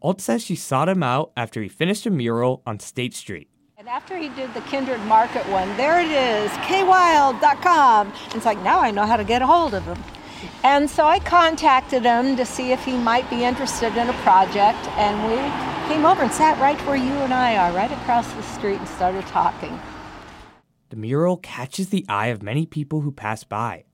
Alt 0.00 0.20
says 0.20 0.44
she 0.44 0.54
sought 0.54 0.88
him 0.88 1.02
out 1.02 1.32
after 1.36 1.60
he 1.60 1.68
finished 1.68 2.06
a 2.06 2.10
mural 2.10 2.62
on 2.64 2.78
State 2.78 3.14
Street. 3.14 3.48
And 3.76 3.88
after 3.88 4.16
he 4.16 4.28
did 4.28 4.54
the 4.54 4.60
Kindred 4.62 5.00
Market 5.00 5.48
one, 5.48 5.76
there 5.76 6.00
it 6.00 6.10
is, 6.10 6.50
kwild.com. 6.58 8.12
It's 8.34 8.46
like, 8.46 8.62
now 8.62 8.78
I 8.78 8.92
know 8.92 9.04
how 9.04 9.16
to 9.16 9.24
get 9.24 9.42
a 9.42 9.46
hold 9.46 9.74
of 9.74 9.82
him. 9.82 9.98
And 10.64 10.88
so 10.88 11.06
I 11.06 11.18
contacted 11.18 12.04
him 12.04 12.36
to 12.36 12.46
see 12.46 12.70
if 12.70 12.84
he 12.84 12.96
might 12.96 13.28
be 13.28 13.42
interested 13.42 13.96
in 13.96 14.08
a 14.08 14.12
project, 14.22 14.86
and 14.96 15.26
we 15.26 15.92
came 15.92 16.06
over 16.06 16.22
and 16.22 16.32
sat 16.32 16.58
right 16.60 16.80
where 16.86 16.96
you 16.96 17.12
and 17.14 17.34
I 17.34 17.56
are, 17.56 17.72
right 17.72 17.90
across 17.90 18.32
the 18.32 18.42
street, 18.42 18.78
and 18.78 18.88
started 18.88 19.26
talking. 19.26 19.80
The 20.90 20.96
mural 20.96 21.38
catches 21.38 21.88
the 21.88 22.06
eye 22.08 22.28
of 22.28 22.42
many 22.42 22.64
people 22.64 23.00
who 23.00 23.10
pass 23.10 23.42
by. 23.42 23.84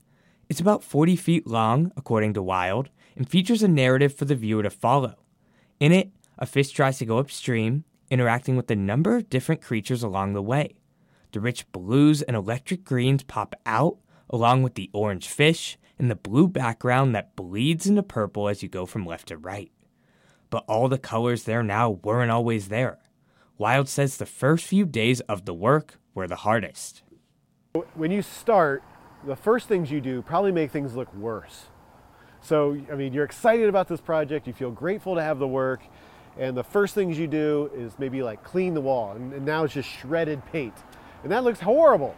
It's 0.47 0.59
about 0.59 0.83
40 0.83 1.15
feet 1.15 1.47
long, 1.47 1.91
according 1.97 2.33
to 2.33 2.43
Wild, 2.43 2.89
and 3.15 3.27
features 3.27 3.63
a 3.63 3.67
narrative 3.67 4.13
for 4.13 4.25
the 4.25 4.35
viewer 4.35 4.63
to 4.63 4.69
follow. 4.69 5.15
In 5.79 5.91
it, 5.91 6.11
a 6.37 6.45
fish 6.45 6.69
tries 6.69 6.99
to 6.99 7.05
go 7.05 7.17
upstream, 7.17 7.83
interacting 8.11 8.55
with 8.55 8.69
a 8.69 8.75
number 8.75 9.15
of 9.15 9.29
different 9.29 9.61
creatures 9.61 10.03
along 10.03 10.33
the 10.33 10.41
way. 10.41 10.75
The 11.31 11.39
rich 11.39 11.71
blues 11.71 12.21
and 12.21 12.35
electric 12.37 12.83
greens 12.83 13.23
pop 13.23 13.55
out, 13.65 13.97
along 14.29 14.63
with 14.63 14.75
the 14.75 14.89
orange 14.93 15.27
fish 15.27 15.77
and 15.97 16.09
the 16.09 16.15
blue 16.15 16.47
background 16.47 17.13
that 17.13 17.35
bleeds 17.35 17.87
into 17.87 18.03
purple 18.03 18.47
as 18.47 18.63
you 18.63 18.69
go 18.69 18.85
from 18.85 19.05
left 19.05 19.27
to 19.27 19.37
right. 19.37 19.71
But 20.49 20.63
all 20.67 20.87
the 20.87 20.97
colors 20.97 21.43
there 21.43 21.63
now 21.63 21.89
weren't 21.89 22.31
always 22.31 22.69
there. 22.69 22.99
Wild 23.57 23.89
says 23.89 24.17
the 24.17 24.25
first 24.25 24.65
few 24.65 24.85
days 24.85 25.19
of 25.21 25.45
the 25.45 25.53
work 25.53 25.99
were 26.13 26.27
the 26.27 26.37
hardest. 26.37 27.03
When 27.93 28.11
you 28.11 28.21
start, 28.21 28.83
the 29.25 29.35
first 29.35 29.67
things 29.67 29.91
you 29.91 30.01
do 30.01 30.21
probably 30.21 30.51
make 30.51 30.71
things 30.71 30.95
look 30.95 31.13
worse. 31.13 31.65
So, 32.41 32.79
I 32.91 32.95
mean, 32.95 33.11
you're 33.11 33.25
excited 33.25 33.67
about 33.67 33.89
this 33.89 33.99
project, 33.99 34.47
you 34.47 34.53
feel 34.53 34.71
grateful 34.71 35.15
to 35.15 35.21
have 35.21 35.39
the 35.39 35.47
work, 35.47 35.81
and 36.37 36.55
the 36.55 36.63
first 36.63 36.95
things 36.95 37.19
you 37.19 37.27
do 37.27 37.69
is 37.75 37.99
maybe 37.99 38.23
like 38.23 38.43
clean 38.43 38.73
the 38.73 38.81
wall, 38.81 39.11
and, 39.11 39.33
and 39.33 39.45
now 39.45 39.65
it's 39.65 39.73
just 39.73 39.89
shredded 39.89 40.41
paint. 40.53 40.73
And 41.23 41.31
that 41.33 41.43
looks 41.43 41.59
horrible. 41.59 42.15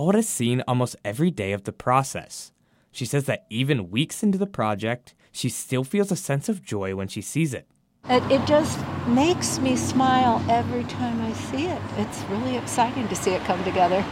Alt's 0.00 0.26
seen 0.26 0.62
almost 0.66 0.96
every 1.04 1.30
day 1.30 1.52
of 1.52 1.64
the 1.64 1.74
process. 1.74 2.52
She 2.90 3.04
says 3.04 3.26
that 3.26 3.44
even 3.50 3.90
weeks 3.90 4.22
into 4.22 4.38
the 4.38 4.46
project, 4.46 5.14
she 5.30 5.50
still 5.50 5.84
feels 5.84 6.10
a 6.10 6.16
sense 6.16 6.48
of 6.48 6.62
joy 6.62 6.96
when 6.96 7.06
she 7.06 7.20
sees 7.20 7.52
it. 7.52 7.66
It, 8.08 8.22
it 8.32 8.46
just 8.46 8.78
makes 9.06 9.58
me 9.58 9.76
smile 9.76 10.42
every 10.48 10.84
time 10.84 11.20
I 11.20 11.34
see 11.34 11.66
it. 11.66 11.82
It's 11.98 12.22
really 12.30 12.56
exciting 12.56 13.08
to 13.08 13.14
see 13.14 13.32
it 13.32 13.44
come 13.44 13.62
together. 13.62 14.02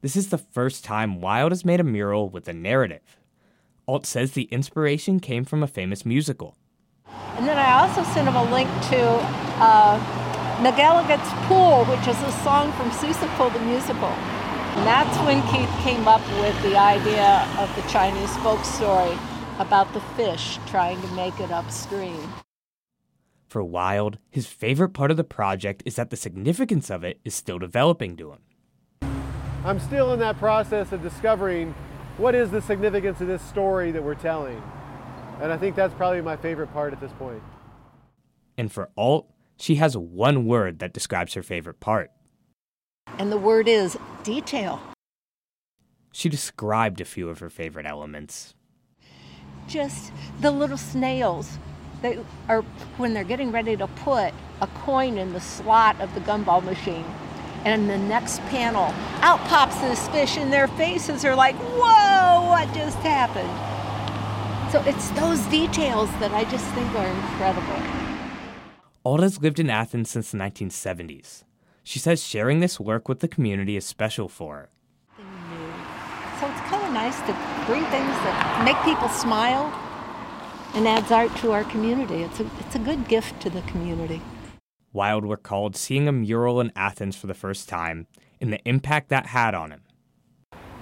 This 0.00 0.16
is 0.16 0.30
the 0.30 0.38
first 0.38 0.82
time 0.84 1.20
Wild 1.20 1.52
has 1.52 1.64
made 1.64 1.78
a 1.78 1.84
mural 1.84 2.28
with 2.28 2.48
a 2.48 2.52
narrative. 2.52 3.20
Alt 3.86 4.06
says 4.06 4.32
the 4.32 4.48
inspiration 4.50 5.20
came 5.20 5.44
from 5.44 5.62
a 5.62 5.68
famous 5.68 6.04
musical. 6.04 6.56
And 7.36 7.46
then 7.46 7.56
I 7.56 7.80
also 7.82 8.02
sent 8.14 8.26
him 8.26 8.34
a 8.34 8.50
link 8.50 8.68
to 8.90 9.00
uh, 9.62 10.26
Pool, 11.46 11.84
which 11.84 12.08
is 12.08 12.20
a 12.20 12.32
song 12.42 12.72
from 12.72 12.90
Seussical 12.90 13.52
the 13.52 13.60
musical. 13.60 14.12
And 14.76 14.86
that's 14.86 15.18
when 15.26 15.42
Keith 15.48 15.70
came 15.82 16.06
up 16.06 16.22
with 16.40 16.62
the 16.62 16.76
idea 16.76 17.46
of 17.58 17.74
the 17.76 17.82
Chinese 17.90 18.34
folk 18.38 18.64
story 18.64 19.18
about 19.58 19.92
the 19.92 20.00
fish 20.16 20.58
trying 20.66 21.00
to 21.02 21.08
make 21.08 21.38
it 21.40 21.50
upstream. 21.50 22.32
For 23.46 23.64
Wild, 23.64 24.18
his 24.30 24.46
favorite 24.46 24.90
part 24.90 25.10
of 25.10 25.16
the 25.16 25.24
project 25.24 25.82
is 25.84 25.96
that 25.96 26.10
the 26.10 26.16
significance 26.16 26.88
of 26.88 27.02
it 27.02 27.20
is 27.24 27.34
still 27.34 27.58
developing 27.58 28.16
to 28.16 28.32
him. 28.32 28.38
I'm 29.64 29.80
still 29.80 30.14
in 30.14 30.20
that 30.20 30.38
process 30.38 30.92
of 30.92 31.02
discovering 31.02 31.74
what 32.16 32.34
is 32.34 32.50
the 32.50 32.62
significance 32.62 33.20
of 33.20 33.26
this 33.26 33.42
story 33.42 33.90
that 33.90 34.02
we're 34.02 34.14
telling. 34.14 34.62
And 35.40 35.52
I 35.52 35.56
think 35.56 35.74
that's 35.74 35.94
probably 35.94 36.20
my 36.20 36.36
favorite 36.36 36.72
part 36.72 36.92
at 36.92 37.00
this 37.00 37.12
point. 37.18 37.42
And 38.56 38.70
for 38.70 38.90
Alt, 38.96 39.26
she 39.58 39.74
has 39.74 39.96
one 39.96 40.46
word 40.46 40.78
that 40.78 40.92
describes 40.92 41.34
her 41.34 41.42
favorite 41.42 41.80
part. 41.80 42.10
And 43.18 43.30
the 43.30 43.38
word 43.38 43.68
is 43.68 43.98
detail. 44.22 44.80
She 46.12 46.28
described 46.28 47.00
a 47.00 47.04
few 47.04 47.28
of 47.28 47.38
her 47.38 47.50
favorite 47.50 47.86
elements. 47.86 48.54
Just 49.68 50.12
the 50.40 50.50
little 50.50 50.78
snails 50.78 51.58
they 52.02 52.18
are 52.48 52.62
when 52.96 53.12
they're 53.14 53.24
getting 53.24 53.52
ready 53.52 53.76
to 53.76 53.86
put 53.86 54.32
a 54.60 54.66
coin 54.82 55.18
in 55.18 55.32
the 55.32 55.40
slot 55.40 56.00
of 56.00 56.12
the 56.14 56.20
gumball 56.20 56.62
machine. 56.64 57.04
And 57.64 57.82
in 57.82 57.88
the 57.88 57.98
next 57.98 58.40
panel, 58.46 58.94
out 59.20 59.38
pops 59.40 59.78
this 59.80 60.08
fish, 60.08 60.38
and 60.38 60.50
their 60.50 60.66
faces 60.66 61.26
are 61.26 61.34
like, 61.34 61.54
whoa, 61.56 62.48
what 62.48 62.72
just 62.74 62.96
happened? 62.98 63.50
So 64.72 64.82
it's 64.86 65.10
those 65.10 65.40
details 65.46 66.08
that 66.20 66.32
I 66.32 66.44
just 66.44 66.64
think 66.68 66.88
are 66.94 67.06
incredible. 67.06 67.82
Alt's 69.04 69.40
lived 69.40 69.58
in 69.58 69.68
Athens 69.68 70.10
since 70.10 70.30
the 70.30 70.38
1970s. 70.38 71.44
She 71.90 71.98
says 71.98 72.22
sharing 72.22 72.60
this 72.60 72.78
work 72.78 73.08
with 73.08 73.18
the 73.18 73.26
community 73.26 73.76
is 73.76 73.84
special 73.84 74.28
for 74.28 74.54
her. 74.54 74.68
So 76.38 76.46
it's 76.46 76.60
kind 76.70 76.86
of 76.86 76.92
nice 76.92 77.18
to 77.22 77.32
bring 77.66 77.82
things 77.86 78.14
that 78.22 78.62
make 78.64 78.76
people 78.84 79.08
smile 79.08 79.64
and 80.74 80.86
adds 80.86 81.10
art 81.10 81.34
to 81.38 81.50
our 81.50 81.64
community. 81.64 82.22
It's 82.22 82.38
a, 82.38 82.48
it's 82.60 82.76
a 82.76 82.78
good 82.78 83.08
gift 83.08 83.40
to 83.42 83.50
the 83.50 83.60
community. 83.62 84.22
Wild 84.92 85.28
recalled 85.28 85.74
seeing 85.74 86.06
a 86.06 86.12
mural 86.12 86.60
in 86.60 86.70
Athens 86.76 87.16
for 87.16 87.26
the 87.26 87.34
first 87.34 87.68
time 87.68 88.06
and 88.40 88.52
the 88.52 88.60
impact 88.64 89.08
that 89.08 89.26
had 89.26 89.56
on 89.56 89.72
him. 89.72 89.82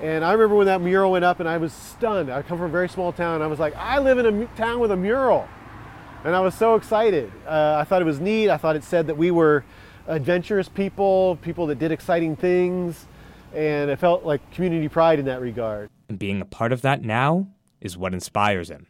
And 0.03 0.23
I 0.23 0.33
remember 0.33 0.57
when 0.57 0.67
that 0.67 0.83
mural 0.83 1.13
went 1.13 1.25
up 1.25 1.41
and 1.41 1.49
I 1.49 1.57
was 1.57 1.73
stunned. 1.73 2.31
I 2.31 2.43
come 2.43 2.59
from 2.59 2.67
a 2.67 2.73
very 2.73 2.91
small 2.91 3.15
town. 3.15 3.41
I 3.41 3.47
was 3.47 3.59
like, 3.59 3.75
I 3.77 3.99
live 3.99 4.19
in 4.19 4.27
a 4.27 4.47
town 4.57 4.79
with 4.79 4.91
a 4.91 4.97
mural. 4.97 5.49
And 6.23 6.37
I 6.37 6.41
was 6.41 6.55
so 6.55 6.75
excited. 6.75 7.33
Uh, 7.47 7.77
I 7.81 7.85
thought 7.85 8.03
it 8.03 8.05
was 8.05 8.21
neat. 8.21 8.51
I 8.51 8.59
thought 8.59 8.77
it 8.77 8.85
said 8.85 9.07
that 9.07 9.17
we 9.17 9.31
were 9.31 9.65
adventurous 10.09 10.69
people, 10.69 11.39
people 11.43 11.67
that 11.67 11.79
did 11.79 11.93
exciting 11.93 12.35
things. 12.35 13.07
And 13.55 13.91
it 13.91 13.99
felt 13.99 14.25
like 14.25 14.51
community 14.51 14.89
pride 14.89 15.19
in 15.19 15.25
that 15.27 15.41
regard. 15.41 15.89
And 16.09 16.19
being 16.19 16.41
a 16.41 16.45
part 16.45 16.73
of 16.73 16.83
that 16.83 17.03
now 17.03 17.47
is 17.81 17.97
what 17.97 18.13
inspires 18.13 18.69
him. 18.71 18.87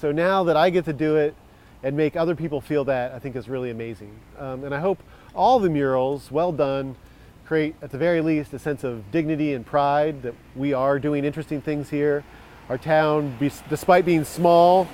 So 0.00 0.10
now 0.10 0.44
that 0.44 0.56
I 0.56 0.70
get 0.70 0.84
to 0.86 0.92
do 0.92 1.16
it 1.16 1.34
and 1.82 1.96
make 1.96 2.16
other 2.16 2.34
people 2.34 2.60
feel 2.60 2.84
that, 2.84 3.12
I 3.12 3.18
think 3.18 3.36
is 3.36 3.48
really 3.48 3.70
amazing. 3.70 4.18
Um, 4.38 4.64
and 4.64 4.74
I 4.74 4.80
hope 4.80 5.02
all 5.34 5.58
the 5.58 5.70
murals, 5.70 6.30
well 6.30 6.52
done, 6.52 6.96
create 7.44 7.74
at 7.82 7.90
the 7.90 7.98
very 7.98 8.20
least 8.20 8.52
a 8.54 8.58
sense 8.58 8.84
of 8.84 9.10
dignity 9.10 9.54
and 9.54 9.64
pride 9.64 10.22
that 10.22 10.34
we 10.54 10.72
are 10.72 10.98
doing 10.98 11.24
interesting 11.24 11.60
things 11.60 11.90
here. 11.90 12.24
Our 12.68 12.78
town, 12.78 13.36
despite 13.68 14.04
being 14.04 14.24
small, 14.24 14.88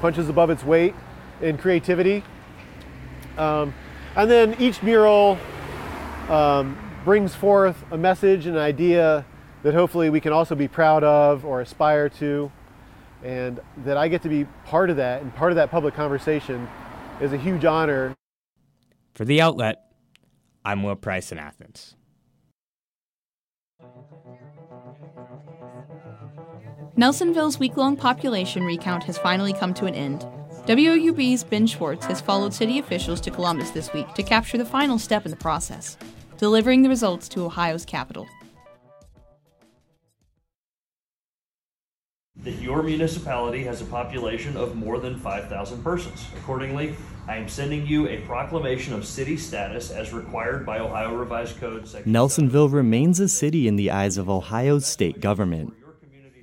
punches 0.00 0.28
above 0.28 0.50
its 0.50 0.64
weight 0.64 0.94
in 1.40 1.58
creativity. 1.58 2.22
Um, 3.36 3.74
and 4.16 4.30
then 4.30 4.56
each 4.58 4.82
mural 4.82 5.38
um, 6.28 6.78
brings 7.04 7.34
forth 7.34 7.84
a 7.90 7.98
message 7.98 8.46
and 8.46 8.56
an 8.56 8.62
idea 8.62 9.24
that 9.62 9.74
hopefully 9.74 10.10
we 10.10 10.20
can 10.20 10.32
also 10.32 10.54
be 10.54 10.68
proud 10.68 11.04
of 11.04 11.44
or 11.44 11.60
aspire 11.60 12.08
to 12.08 12.50
and 13.22 13.60
that 13.84 13.96
I 13.96 14.08
get 14.08 14.22
to 14.22 14.28
be 14.28 14.44
part 14.64 14.90
of 14.90 14.96
that 14.96 15.22
and 15.22 15.34
part 15.34 15.52
of 15.52 15.56
that 15.56 15.70
public 15.70 15.94
conversation 15.94 16.68
is 17.20 17.32
a 17.32 17.36
huge 17.36 17.64
honor. 17.64 18.14
For 19.14 19.24
the 19.24 19.40
outlet, 19.40 19.92
I'm 20.64 20.82
Will 20.82 20.96
Price 20.96 21.30
in 21.30 21.38
Athens. 21.38 21.96
Nelsonville's 26.96 27.58
week 27.58 27.76
long 27.76 27.96
population 27.96 28.64
recount 28.64 29.04
has 29.04 29.16
finally 29.16 29.52
come 29.52 29.72
to 29.74 29.86
an 29.86 29.94
end. 29.94 30.26
WOUB's 30.66 31.42
Ben 31.44 31.66
Schwartz 31.66 32.06
has 32.06 32.20
followed 32.20 32.54
city 32.54 32.78
officials 32.78 33.20
to 33.22 33.30
Columbus 33.30 33.70
this 33.70 33.92
week 33.92 34.12
to 34.14 34.22
capture 34.22 34.58
the 34.58 34.64
final 34.64 34.98
step 34.98 35.24
in 35.24 35.30
the 35.30 35.36
process, 35.36 35.96
delivering 36.38 36.82
the 36.82 36.88
results 36.88 37.28
to 37.30 37.44
Ohio's 37.44 37.84
capital. 37.84 38.26
that 42.44 42.54
your 42.60 42.82
municipality 42.82 43.62
has 43.64 43.82
a 43.82 43.84
population 43.84 44.56
of 44.56 44.74
more 44.74 44.98
than 44.98 45.18
5,000 45.18 45.82
persons. 45.82 46.24
Accordingly, 46.38 46.96
I 47.28 47.36
am 47.36 47.48
sending 47.48 47.86
you 47.86 48.08
a 48.08 48.22
proclamation 48.22 48.94
of 48.94 49.04
city 49.04 49.36
status 49.36 49.90
as 49.90 50.12
required 50.12 50.64
by 50.64 50.78
Ohio 50.78 51.14
Revised 51.14 51.60
Code. 51.60 51.86
Section 51.86 52.10
Nelsonville 52.10 52.72
remains 52.72 53.20
a 53.20 53.28
city 53.28 53.68
in 53.68 53.76
the 53.76 53.90
eyes 53.90 54.16
of 54.16 54.30
Ohio's 54.30 54.86
state 54.86 55.20
government. 55.20 55.74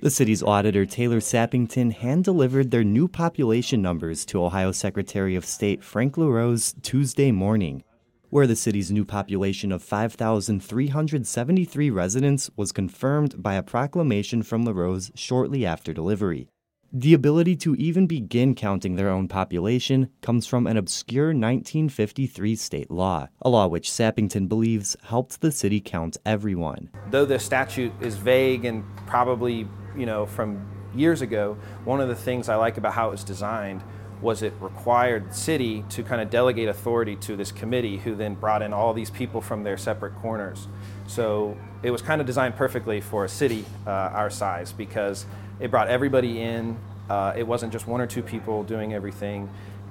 The 0.00 0.10
city's 0.10 0.44
auditor, 0.44 0.86
Taylor 0.86 1.18
Sappington, 1.18 1.92
hand 1.92 2.22
delivered 2.22 2.70
their 2.70 2.84
new 2.84 3.08
population 3.08 3.82
numbers 3.82 4.24
to 4.26 4.44
Ohio 4.44 4.70
Secretary 4.70 5.34
of 5.34 5.44
State 5.44 5.82
Frank 5.82 6.16
LaRose 6.16 6.76
Tuesday 6.82 7.32
morning 7.32 7.82
where 8.30 8.46
the 8.46 8.56
city's 8.56 8.90
new 8.90 9.04
population 9.04 9.72
of 9.72 9.82
5,373 9.82 11.90
residents 11.90 12.50
was 12.56 12.72
confirmed 12.72 13.42
by 13.42 13.54
a 13.54 13.62
proclamation 13.62 14.42
from 14.42 14.64
LaRose 14.64 15.10
shortly 15.14 15.64
after 15.64 15.92
delivery. 15.92 16.48
The 16.90 17.12
ability 17.12 17.54
to 17.56 17.74
even 17.74 18.06
begin 18.06 18.54
counting 18.54 18.96
their 18.96 19.10
own 19.10 19.28
population 19.28 20.08
comes 20.22 20.46
from 20.46 20.66
an 20.66 20.78
obscure 20.78 21.26
1953 21.26 22.56
state 22.56 22.90
law, 22.90 23.28
a 23.42 23.50
law 23.50 23.66
which 23.66 23.90
Sappington 23.90 24.48
believes 24.48 24.96
helped 25.02 25.42
the 25.42 25.52
city 25.52 25.80
count 25.80 26.16
everyone. 26.24 26.88
Though 27.10 27.26
the 27.26 27.38
statute 27.38 27.92
is 28.00 28.16
vague 28.16 28.64
and 28.64 28.84
probably, 29.06 29.68
you 29.98 30.06
know, 30.06 30.26
from 30.26 30.66
years 30.94 31.20
ago, 31.20 31.56
one 31.84 32.00
of 32.00 32.08
the 32.08 32.14
things 32.14 32.48
I 32.48 32.54
like 32.56 32.78
about 32.78 32.94
how 32.94 33.08
it 33.08 33.10
was 33.12 33.24
designed 33.24 33.82
was 34.20 34.42
it 34.42 34.52
required 34.60 35.34
city 35.34 35.84
to 35.90 36.02
kind 36.02 36.20
of 36.20 36.28
delegate 36.30 36.68
authority 36.68 37.14
to 37.14 37.36
this 37.36 37.52
committee 37.52 37.98
who 37.98 38.14
then 38.14 38.34
brought 38.34 38.62
in 38.62 38.72
all 38.72 38.92
these 38.92 39.10
people 39.10 39.40
from 39.40 39.62
their 39.62 39.76
separate 39.76 40.14
corners. 40.16 40.66
So 41.06 41.56
it 41.82 41.90
was 41.90 42.02
kind 42.02 42.20
of 42.20 42.26
designed 42.26 42.56
perfectly 42.56 43.00
for 43.00 43.24
a 43.24 43.28
city 43.28 43.64
uh, 43.86 43.90
our 43.90 44.30
size 44.30 44.72
because 44.72 45.24
it 45.60 45.70
brought 45.70 45.88
everybody 45.88 46.40
in. 46.40 46.76
Uh, 47.08 47.32
it 47.36 47.46
wasn't 47.46 47.72
just 47.72 47.86
one 47.86 48.00
or 48.00 48.06
two 48.06 48.22
people 48.22 48.64
doing 48.64 48.92
everything. 48.92 49.48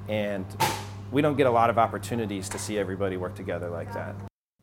And 0.09 0.45
we 1.11 1.21
don't 1.21 1.37
get 1.37 1.47
a 1.47 1.51
lot 1.51 1.69
of 1.69 1.77
opportunities 1.77 2.49
to 2.49 2.59
see 2.59 2.77
everybody 2.77 3.15
work 3.15 3.35
together 3.35 3.69
like 3.69 3.93
that. 3.93 4.15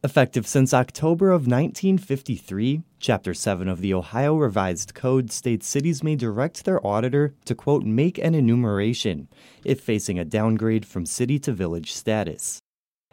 Effective 0.05 0.47
since 0.47 0.75
October 0.75 1.31
of 1.31 1.47
1953, 1.47 2.83
Chapter 3.01 3.33
7 3.33 3.69
of 3.69 3.81
the 3.81 3.95
Ohio 3.95 4.37
Revised 4.37 4.93
Code 4.93 5.33
states 5.33 5.67
cities 5.67 6.03
may 6.03 6.15
direct 6.15 6.67
their 6.67 6.87
auditor 6.87 7.33
to, 7.47 7.55
quote, 7.55 7.85
make 7.85 8.19
an 8.19 8.35
enumeration 8.35 9.29
if 9.65 9.81
facing 9.81 10.19
a 10.19 10.25
downgrade 10.27 10.85
from 10.85 11.07
city 11.07 11.39
to 11.39 11.53
village 11.53 11.91
status. 11.91 12.61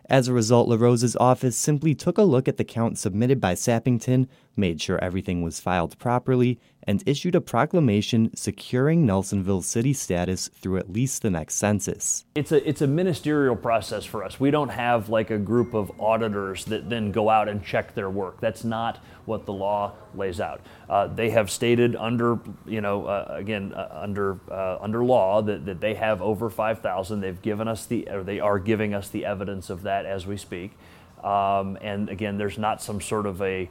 As 0.10 0.28
a 0.28 0.34
result, 0.34 0.68
LaRose's 0.68 1.16
office 1.16 1.56
simply 1.56 1.96
took 1.96 2.18
a 2.18 2.24
look 2.24 2.50
at 2.50 2.58
the 2.58 2.66
count 2.66 2.98
submitted 2.98 3.40
by 3.40 3.54
Sappington, 3.54 4.28
made 4.56 4.82
sure 4.82 4.98
everything 5.04 5.42
was 5.42 5.60
filed 5.60 5.98
properly, 5.98 6.60
and 6.84 7.04
issued 7.06 7.36
a 7.36 7.42
proclamation 7.42 8.36
securing 8.36 9.06
Nelsonville's 9.06 9.66
city 9.66 9.94
status 9.94 10.50
through 10.50 10.78
at 10.78 10.92
least 10.92 11.22
the 11.22 11.30
next 11.30 11.56
census. 11.56 12.26
It's 12.36 12.52
a 12.52 12.68
it's 12.68 12.82
a 12.82 12.88
ministerial 12.88 13.56
process 13.56 14.06
for 14.06 14.24
us. 14.24 14.40
We 14.40 14.52
don't 14.52 14.70
have 14.70 15.10
like 15.10 15.30
a 15.30 15.38
group 15.38 15.74
of 15.74 15.92
auditors 16.00 16.66
that 16.66 16.90
then 16.90 17.12
go 17.12 17.30
out 17.30 17.48
and 17.48 17.64
check 17.64 17.94
their 17.94 18.10
work. 18.10 18.40
That's 18.40 18.64
not 18.64 19.00
what 19.26 19.46
the 19.46 19.54
law 19.54 19.94
lays 20.16 20.40
out. 20.40 20.62
Uh, 20.90 21.08
they 21.08 21.30
have 21.30 21.52
stated 21.52 21.96
under 21.96 22.40
you 22.66 22.82
know 22.82 23.06
uh, 23.06 23.26
again 23.30 23.74
uh, 23.74 23.90
under 23.92 24.40
uh, 24.52 24.78
under 24.82 25.04
law 25.04 25.42
that, 25.42 25.66
that 25.66 25.82
they 25.82 25.94
have 25.96 26.22
over 26.22 26.50
5,000. 26.50 27.22
They've 27.22 27.42
given 27.42 27.68
us 27.68 27.86
the 27.86 28.08
or 28.10 28.24
they 28.24 28.40
are 28.40 28.60
giving 28.60 28.94
us 28.94 29.10
the 29.10 29.26
evidence 29.26 29.70
of 29.70 29.84
that 29.84 30.06
as 30.06 30.26
we 30.26 30.38
speak. 30.38 30.72
Um, 31.24 31.78
and 31.82 32.10
again, 32.10 32.38
there's 32.38 32.58
not 32.58 32.82
some 32.82 33.00
sort 33.00 33.28
of 33.28 33.42
a 33.42 33.70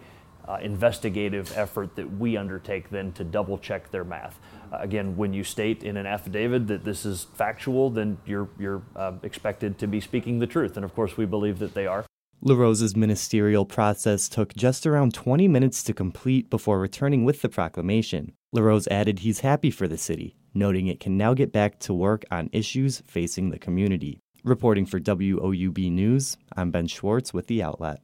uh, 0.51 0.59
investigative 0.61 1.57
effort 1.57 1.95
that 1.95 2.19
we 2.19 2.37
undertake 2.37 2.91
then 2.91 3.13
to 3.13 3.23
double 3.23 3.57
check 3.57 3.91
their 3.91 4.03
math. 4.03 4.41
Uh, 4.73 4.79
again, 4.81 5.17
when 5.17 5.33
you 5.33 5.45
state 5.45 5.85
in 5.85 5.97
an 5.97 6.07
affidavit 6.07 6.67
that 6.67 6.85
this 6.85 7.07
is 7.07 7.29
factual, 7.35 7.89
then 7.89 8.19
you're, 8.27 8.49
you're 8.59 8.83
uh, 8.97 9.13
expected 9.23 9.79
to 9.79 9.87
be 9.87 10.01
speaking 10.01 10.41
the 10.41 10.47
truth. 10.47 10.77
And 10.77 10.85
of 10.85 10.93
course, 10.95 11.17
we 11.17 11.25
believe 11.25 11.61
that 11.61 11.75
they 11.75 11.87
are. 11.87 12.05
LaRose's 12.43 12.97
ministerial 12.97 13.65
process 13.65 14.29
took 14.29 14.55
just 14.55 14.87
around 14.87 15.15
20 15.15 15.47
minutes 15.47 15.85
to 15.85 15.93
complete 15.93 16.51
before 16.51 16.81
returning 16.81 17.25
with 17.25 17.43
the 17.43 17.49
proclamation. 17.49 18.33
LaRose 18.53 18.89
added 18.89 19.21
he's 19.21 19.41
happy 19.41 19.71
for 19.71 19.87
the 19.87 19.99
city, 19.99 20.35
noting 20.55 20.87
it 20.87 20.99
can 20.99 21.17
now 21.17 21.35
get 21.35 21.53
back 21.53 21.79
to 21.81 21.95
work 21.95 22.25
on 22.31 22.49
issues 22.53 23.03
facing 23.07 23.51
the 23.51 23.59
community. 23.59 24.19
Reporting 24.43 24.87
for 24.87 24.99
WOUB 24.99 25.93
News, 25.93 26.39
I'm 26.57 26.71
Ben 26.71 26.87
Schwartz 26.87 27.35
with 27.35 27.47
The 27.47 27.63
Outlet. 27.63 28.01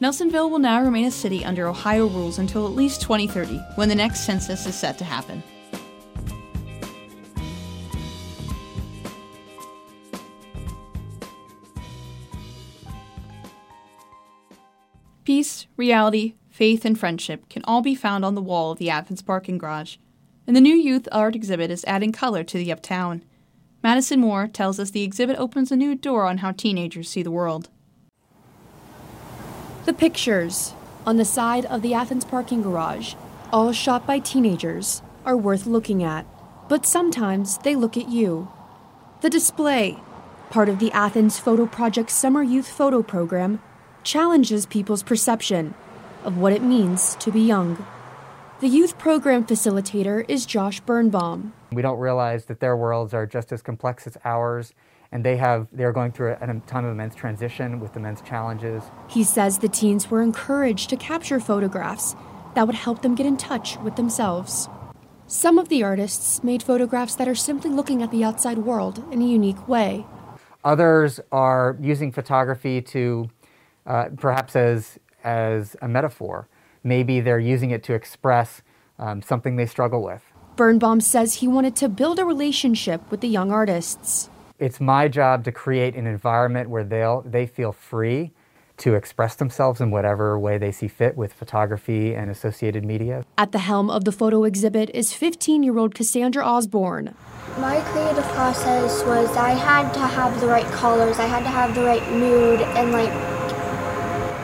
Nelsonville 0.00 0.50
will 0.50 0.58
now 0.58 0.82
remain 0.82 1.04
a 1.04 1.10
city 1.10 1.44
under 1.44 1.68
Ohio 1.68 2.06
rules 2.06 2.38
until 2.38 2.66
at 2.66 2.72
least 2.72 3.02
2030, 3.02 3.58
when 3.74 3.90
the 3.90 3.94
next 3.94 4.20
census 4.20 4.64
is 4.64 4.74
set 4.74 4.96
to 4.96 5.04
happen. 5.04 5.42
Peace, 15.24 15.66
reality, 15.76 16.34
faith, 16.48 16.86
and 16.86 16.98
friendship 16.98 17.46
can 17.50 17.62
all 17.64 17.82
be 17.82 17.94
found 17.94 18.24
on 18.24 18.34
the 18.34 18.40
wall 18.40 18.72
of 18.72 18.78
the 18.78 18.88
Athens 18.88 19.20
parking 19.20 19.58
garage, 19.58 19.96
and 20.46 20.56
the 20.56 20.62
new 20.62 20.74
youth 20.74 21.08
art 21.12 21.36
exhibit 21.36 21.70
is 21.70 21.84
adding 21.84 22.10
color 22.10 22.42
to 22.42 22.56
the 22.56 22.72
uptown. 22.72 23.22
Madison 23.82 24.20
Moore 24.20 24.48
tells 24.48 24.80
us 24.80 24.90
the 24.90 25.02
exhibit 25.02 25.38
opens 25.38 25.70
a 25.70 25.76
new 25.76 25.94
door 25.94 26.24
on 26.24 26.38
how 26.38 26.52
teenagers 26.52 27.10
see 27.10 27.22
the 27.22 27.30
world. 27.30 27.68
The 29.86 29.94
pictures 29.94 30.74
on 31.06 31.16
the 31.16 31.24
side 31.24 31.64
of 31.64 31.80
the 31.80 31.94
Athens 31.94 32.26
parking 32.26 32.60
garage, 32.60 33.14
all 33.50 33.72
shot 33.72 34.06
by 34.06 34.18
teenagers, 34.18 35.00
are 35.24 35.36
worth 35.36 35.66
looking 35.66 36.04
at, 36.04 36.26
but 36.68 36.84
sometimes 36.84 37.56
they 37.58 37.74
look 37.74 37.96
at 37.96 38.10
you. 38.10 38.52
The 39.22 39.30
display, 39.30 39.98
part 40.50 40.68
of 40.68 40.80
the 40.80 40.92
Athens 40.92 41.38
Photo 41.38 41.64
Project 41.64 42.10
Summer 42.10 42.42
Youth 42.42 42.68
Photo 42.68 43.02
Program, 43.02 43.62
challenges 44.02 44.66
people's 44.66 45.02
perception 45.02 45.74
of 46.24 46.36
what 46.36 46.52
it 46.52 46.62
means 46.62 47.14
to 47.16 47.32
be 47.32 47.40
young. 47.40 47.84
The 48.60 48.68
youth 48.68 48.98
program 48.98 49.46
facilitator 49.46 50.26
is 50.28 50.44
Josh 50.44 50.80
Birnbaum. 50.80 51.54
We 51.72 51.80
don't 51.80 51.98
realize 51.98 52.44
that 52.44 52.60
their 52.60 52.76
worlds 52.76 53.14
are 53.14 53.26
just 53.26 53.50
as 53.50 53.62
complex 53.62 54.06
as 54.06 54.18
ours, 54.24 54.74
and 55.12 55.24
they 55.24 55.36
have 55.36 55.66
they're 55.72 55.92
going 55.92 56.12
through 56.12 56.32
a, 56.32 56.50
a 56.50 56.60
time 56.66 56.84
of 56.84 56.92
immense 56.92 57.14
transition 57.14 57.80
with 57.80 57.96
immense 57.96 58.20
challenges. 58.20 58.82
He 59.08 59.24
says 59.24 59.58
the 59.58 59.68
teens 59.68 60.10
were 60.10 60.22
encouraged 60.22 60.90
to 60.90 60.96
capture 60.96 61.40
photographs 61.40 62.14
that 62.54 62.66
would 62.66 62.76
help 62.76 63.02
them 63.02 63.14
get 63.14 63.26
in 63.26 63.36
touch 63.36 63.76
with 63.78 63.96
themselves. 63.96 64.68
Some 65.26 65.58
of 65.58 65.68
the 65.68 65.82
artists 65.82 66.42
made 66.42 66.62
photographs 66.62 67.14
that 67.14 67.28
are 67.28 67.34
simply 67.34 67.70
looking 67.70 68.02
at 68.02 68.10
the 68.10 68.24
outside 68.24 68.58
world 68.58 69.04
in 69.12 69.22
a 69.22 69.26
unique 69.26 69.68
way. 69.68 70.04
Others 70.64 71.20
are 71.30 71.76
using 71.80 72.10
photography 72.10 72.82
to 72.82 73.30
uh, 73.86 74.08
perhaps 74.16 74.56
as 74.56 74.98
as 75.22 75.76
a 75.82 75.88
metaphor. 75.88 76.48
Maybe 76.82 77.20
they're 77.20 77.38
using 77.38 77.70
it 77.70 77.82
to 77.84 77.94
express 77.94 78.62
um, 78.98 79.22
something 79.22 79.56
they 79.56 79.66
struggle 79.66 80.02
with. 80.02 80.22
Birnbaum 80.56 81.00
says 81.00 81.34
he 81.34 81.48
wanted 81.48 81.76
to 81.76 81.88
build 81.88 82.18
a 82.18 82.24
relationship 82.24 83.10
with 83.10 83.20
the 83.20 83.28
young 83.28 83.50
artists. 83.50 84.28
It's 84.60 84.78
my 84.78 85.08
job 85.08 85.44
to 85.44 85.52
create 85.52 85.94
an 85.94 86.06
environment 86.06 86.68
where 86.68 86.84
they'll 86.84 87.22
they 87.22 87.46
feel 87.46 87.72
free 87.72 88.32
to 88.76 88.94
express 88.94 89.34
themselves 89.34 89.80
in 89.80 89.90
whatever 89.90 90.38
way 90.38 90.58
they 90.58 90.70
see 90.70 90.86
fit 90.86 91.16
with 91.16 91.32
photography 91.32 92.14
and 92.14 92.30
associated 92.30 92.84
media. 92.84 93.24
At 93.38 93.52
the 93.52 93.58
helm 93.60 93.88
of 93.88 94.04
the 94.04 94.12
photo 94.12 94.44
exhibit 94.44 94.90
is 94.92 95.14
15 95.14 95.62
year 95.62 95.78
old 95.78 95.94
Cassandra 95.94 96.44
Osborne. 96.44 97.14
My 97.58 97.80
creative 97.80 98.24
process 98.34 99.02
was 99.04 99.34
I 99.34 99.52
had 99.52 99.94
to 99.94 100.00
have 100.00 100.38
the 100.42 100.46
right 100.46 100.66
colors, 100.66 101.18
I 101.18 101.24
had 101.24 101.42
to 101.44 101.48
have 101.48 101.74
the 101.74 101.82
right 101.82 102.06
mood, 102.12 102.60
and 102.60 102.92
like 102.92 103.12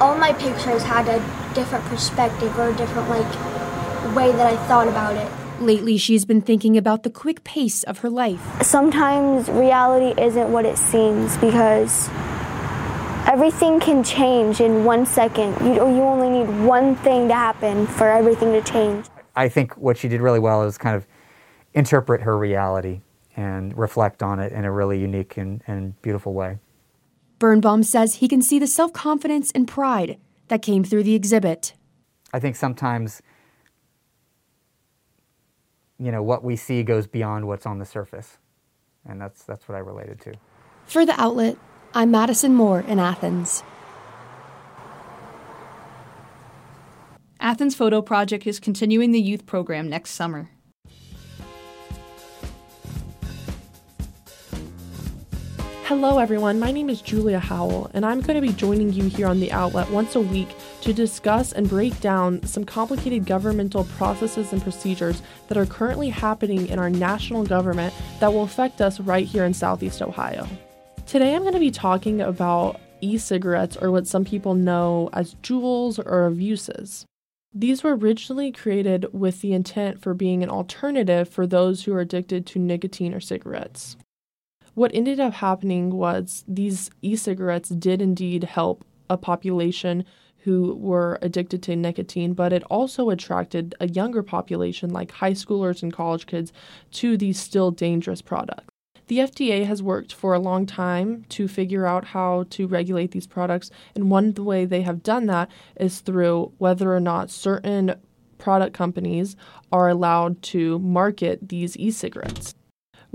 all 0.00 0.16
my 0.16 0.32
pictures 0.32 0.82
had 0.82 1.08
a 1.08 1.18
different 1.54 1.84
perspective 1.84 2.58
or 2.58 2.70
a 2.70 2.74
different 2.74 3.10
like 3.10 4.16
way 4.16 4.32
that 4.32 4.46
I 4.46 4.56
thought 4.66 4.88
about 4.88 5.16
it. 5.16 5.45
Lately, 5.60 5.96
she's 5.96 6.24
been 6.24 6.42
thinking 6.42 6.76
about 6.76 7.02
the 7.02 7.10
quick 7.10 7.42
pace 7.42 7.82
of 7.84 7.98
her 7.98 8.10
life. 8.10 8.40
Sometimes 8.62 9.48
reality 9.48 10.20
isn't 10.20 10.52
what 10.52 10.66
it 10.66 10.76
seems 10.76 11.36
because 11.38 12.10
everything 13.26 13.80
can 13.80 14.04
change 14.04 14.60
in 14.60 14.84
one 14.84 15.06
second. 15.06 15.52
You, 15.64 15.80
oh, 15.80 15.94
you 15.94 16.02
only 16.02 16.28
need 16.28 16.66
one 16.66 16.94
thing 16.96 17.28
to 17.28 17.34
happen 17.34 17.86
for 17.86 18.08
everything 18.08 18.52
to 18.52 18.60
change. 18.62 19.06
I 19.34 19.48
think 19.48 19.76
what 19.76 19.96
she 19.96 20.08
did 20.08 20.20
really 20.20 20.38
well 20.38 20.62
is 20.62 20.76
kind 20.76 20.94
of 20.94 21.06
interpret 21.72 22.20
her 22.22 22.36
reality 22.36 23.00
and 23.36 23.76
reflect 23.76 24.22
on 24.22 24.38
it 24.40 24.52
in 24.52 24.64
a 24.64 24.72
really 24.72 24.98
unique 25.00 25.36
and, 25.36 25.62
and 25.66 26.00
beautiful 26.02 26.34
way. 26.34 26.58
Birnbaum 27.38 27.82
says 27.82 28.16
he 28.16 28.28
can 28.28 28.40
see 28.40 28.58
the 28.58 28.66
self 28.66 28.92
confidence 28.92 29.50
and 29.52 29.68
pride 29.68 30.18
that 30.48 30.62
came 30.62 30.84
through 30.84 31.02
the 31.02 31.14
exhibit. 31.14 31.74
I 32.32 32.40
think 32.40 32.56
sometimes, 32.56 33.22
you 35.98 36.12
know, 36.12 36.22
what 36.22 36.44
we 36.44 36.56
see 36.56 36.82
goes 36.82 37.06
beyond 37.06 37.46
what's 37.46 37.66
on 37.66 37.78
the 37.78 37.84
surface. 37.84 38.38
And 39.08 39.20
that's, 39.20 39.44
that's 39.44 39.68
what 39.68 39.76
I 39.76 39.78
related 39.78 40.20
to. 40.22 40.34
For 40.84 41.06
the 41.06 41.18
outlet, 41.20 41.56
I'm 41.94 42.10
Madison 42.10 42.54
Moore 42.54 42.80
in 42.80 42.98
Athens. 42.98 43.62
Athens 47.40 47.74
Photo 47.74 48.02
Project 48.02 48.46
is 48.46 48.58
continuing 48.58 49.12
the 49.12 49.20
youth 49.20 49.46
program 49.46 49.88
next 49.88 50.10
summer. 50.10 50.50
Hello, 55.84 56.18
everyone. 56.18 56.58
My 56.58 56.72
name 56.72 56.90
is 56.90 57.00
Julia 57.00 57.38
Howell, 57.38 57.92
and 57.94 58.04
I'm 58.04 58.20
going 58.20 58.34
to 58.34 58.40
be 58.40 58.52
joining 58.52 58.92
you 58.92 59.04
here 59.04 59.28
on 59.28 59.38
The 59.38 59.52
Outlet 59.52 59.88
once 59.90 60.16
a 60.16 60.20
week 60.20 60.48
to 60.86 60.92
discuss 60.92 61.52
and 61.52 61.68
break 61.68 62.00
down 62.00 62.42
some 62.46 62.64
complicated 62.64 63.26
governmental 63.26 63.84
processes 63.96 64.52
and 64.52 64.62
procedures 64.62 65.20
that 65.48 65.58
are 65.58 65.66
currently 65.66 66.08
happening 66.08 66.68
in 66.68 66.78
our 66.78 66.88
national 66.88 67.44
government 67.44 67.92
that 68.20 68.32
will 68.32 68.44
affect 68.44 68.80
us 68.80 69.00
right 69.00 69.26
here 69.26 69.44
in 69.44 69.52
Southeast 69.52 70.00
Ohio. 70.00 70.48
Today, 71.04 71.34
I'm 71.34 71.42
going 71.42 71.54
to 71.54 71.60
be 71.60 71.70
talking 71.70 72.20
about 72.20 72.80
e 73.00 73.18
cigarettes, 73.18 73.76
or 73.76 73.90
what 73.90 74.06
some 74.06 74.24
people 74.24 74.54
know 74.54 75.10
as 75.12 75.34
Juuls 75.42 75.98
or 75.98 76.30
Vuses. 76.30 77.04
These 77.52 77.82
were 77.82 77.96
originally 77.96 78.52
created 78.52 79.06
with 79.12 79.40
the 79.40 79.52
intent 79.52 80.00
for 80.00 80.14
being 80.14 80.42
an 80.42 80.50
alternative 80.50 81.28
for 81.28 81.46
those 81.46 81.84
who 81.84 81.92
are 81.94 82.00
addicted 82.00 82.46
to 82.46 82.58
nicotine 82.58 83.12
or 83.12 83.20
cigarettes 83.20 83.96
what 84.74 84.94
ended 84.94 85.18
up 85.18 85.32
happening 85.32 85.88
was 85.90 86.44
these 86.46 86.90
e 87.00 87.16
cigarettes 87.16 87.70
did 87.70 88.02
indeed 88.02 88.44
help 88.44 88.84
a 89.08 89.16
population 89.16 90.04
who 90.46 90.76
were 90.76 91.18
addicted 91.22 91.60
to 91.60 91.74
nicotine, 91.74 92.32
but 92.32 92.52
it 92.52 92.62
also 92.70 93.10
attracted 93.10 93.74
a 93.80 93.88
younger 93.88 94.22
population, 94.22 94.90
like 94.90 95.10
high 95.10 95.32
schoolers 95.32 95.82
and 95.82 95.92
college 95.92 96.24
kids, 96.24 96.52
to 96.92 97.16
these 97.16 97.38
still 97.38 97.72
dangerous 97.72 98.22
products. 98.22 98.64
The 99.08 99.18
FDA 99.18 99.66
has 99.66 99.82
worked 99.82 100.12
for 100.12 100.34
a 100.34 100.38
long 100.38 100.64
time 100.64 101.24
to 101.30 101.48
figure 101.48 101.84
out 101.84 102.06
how 102.06 102.46
to 102.50 102.68
regulate 102.68 103.10
these 103.10 103.26
products, 103.26 103.72
and 103.96 104.08
one 104.08 104.32
way 104.34 104.64
they 104.64 104.82
have 104.82 105.02
done 105.02 105.26
that 105.26 105.50
is 105.80 105.98
through 105.98 106.52
whether 106.58 106.94
or 106.94 107.00
not 107.00 107.28
certain 107.28 107.96
product 108.38 108.72
companies 108.72 109.34
are 109.72 109.88
allowed 109.88 110.42
to 110.42 110.78
market 110.78 111.48
these 111.48 111.76
e 111.76 111.90
cigarettes. 111.90 112.55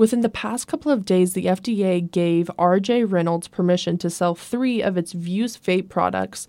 Within 0.01 0.21
the 0.21 0.29
past 0.29 0.65
couple 0.65 0.91
of 0.91 1.05
days, 1.05 1.33
the 1.33 1.45
FDA 1.45 2.09
gave 2.09 2.49
RJ 2.57 3.05
Reynolds 3.11 3.47
permission 3.47 3.99
to 3.99 4.09
sell 4.09 4.33
three 4.33 4.81
of 4.81 4.97
its 4.97 5.13
Vuse 5.13 5.59
vape 5.59 5.89
products, 5.89 6.47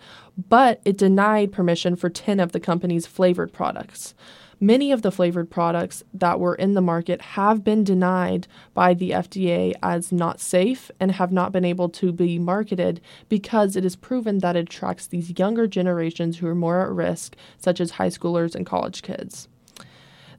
but 0.49 0.81
it 0.87 0.97
denied 0.97 1.53
permission 1.53 1.95
for 1.95 2.09
10 2.09 2.41
of 2.41 2.53
the 2.53 2.61
company's 2.61 3.07
flavored 3.07 3.53
products. 3.53 4.15
Many 4.59 4.91
of 4.91 5.03
the 5.03 5.13
flavored 5.13 5.51
products 5.51 6.03
that 6.15 6.41
were 6.41 6.55
in 6.55 6.73
the 6.73 6.81
market 6.81 7.21
have 7.21 7.63
been 7.63 7.85
denied 7.85 8.47
by 8.73 8.95
the 8.95 9.11
FDA 9.11 9.75
as 9.83 10.11
not 10.11 10.41
safe 10.41 10.91
and 10.99 11.13
have 11.13 11.31
not 11.31 11.53
been 11.53 11.67
able 11.67 11.91
to 11.91 12.11
be 12.11 12.39
marketed 12.39 13.03
because 13.29 13.77
it 13.77 13.85
is 13.85 13.97
proven 13.97 14.39
that 14.39 14.57
it 14.57 14.61
attracts 14.61 15.07
these 15.07 15.39
younger 15.39 15.67
generations 15.67 16.39
who 16.39 16.47
are 16.47 16.55
more 16.55 16.81
at 16.81 16.91
risk, 16.91 17.37
such 17.59 17.83
as 17.83 17.91
high 17.91 18.09
schoolers 18.09 18.55
and 18.55 18.65
college 18.65 19.03
kids. 19.03 19.47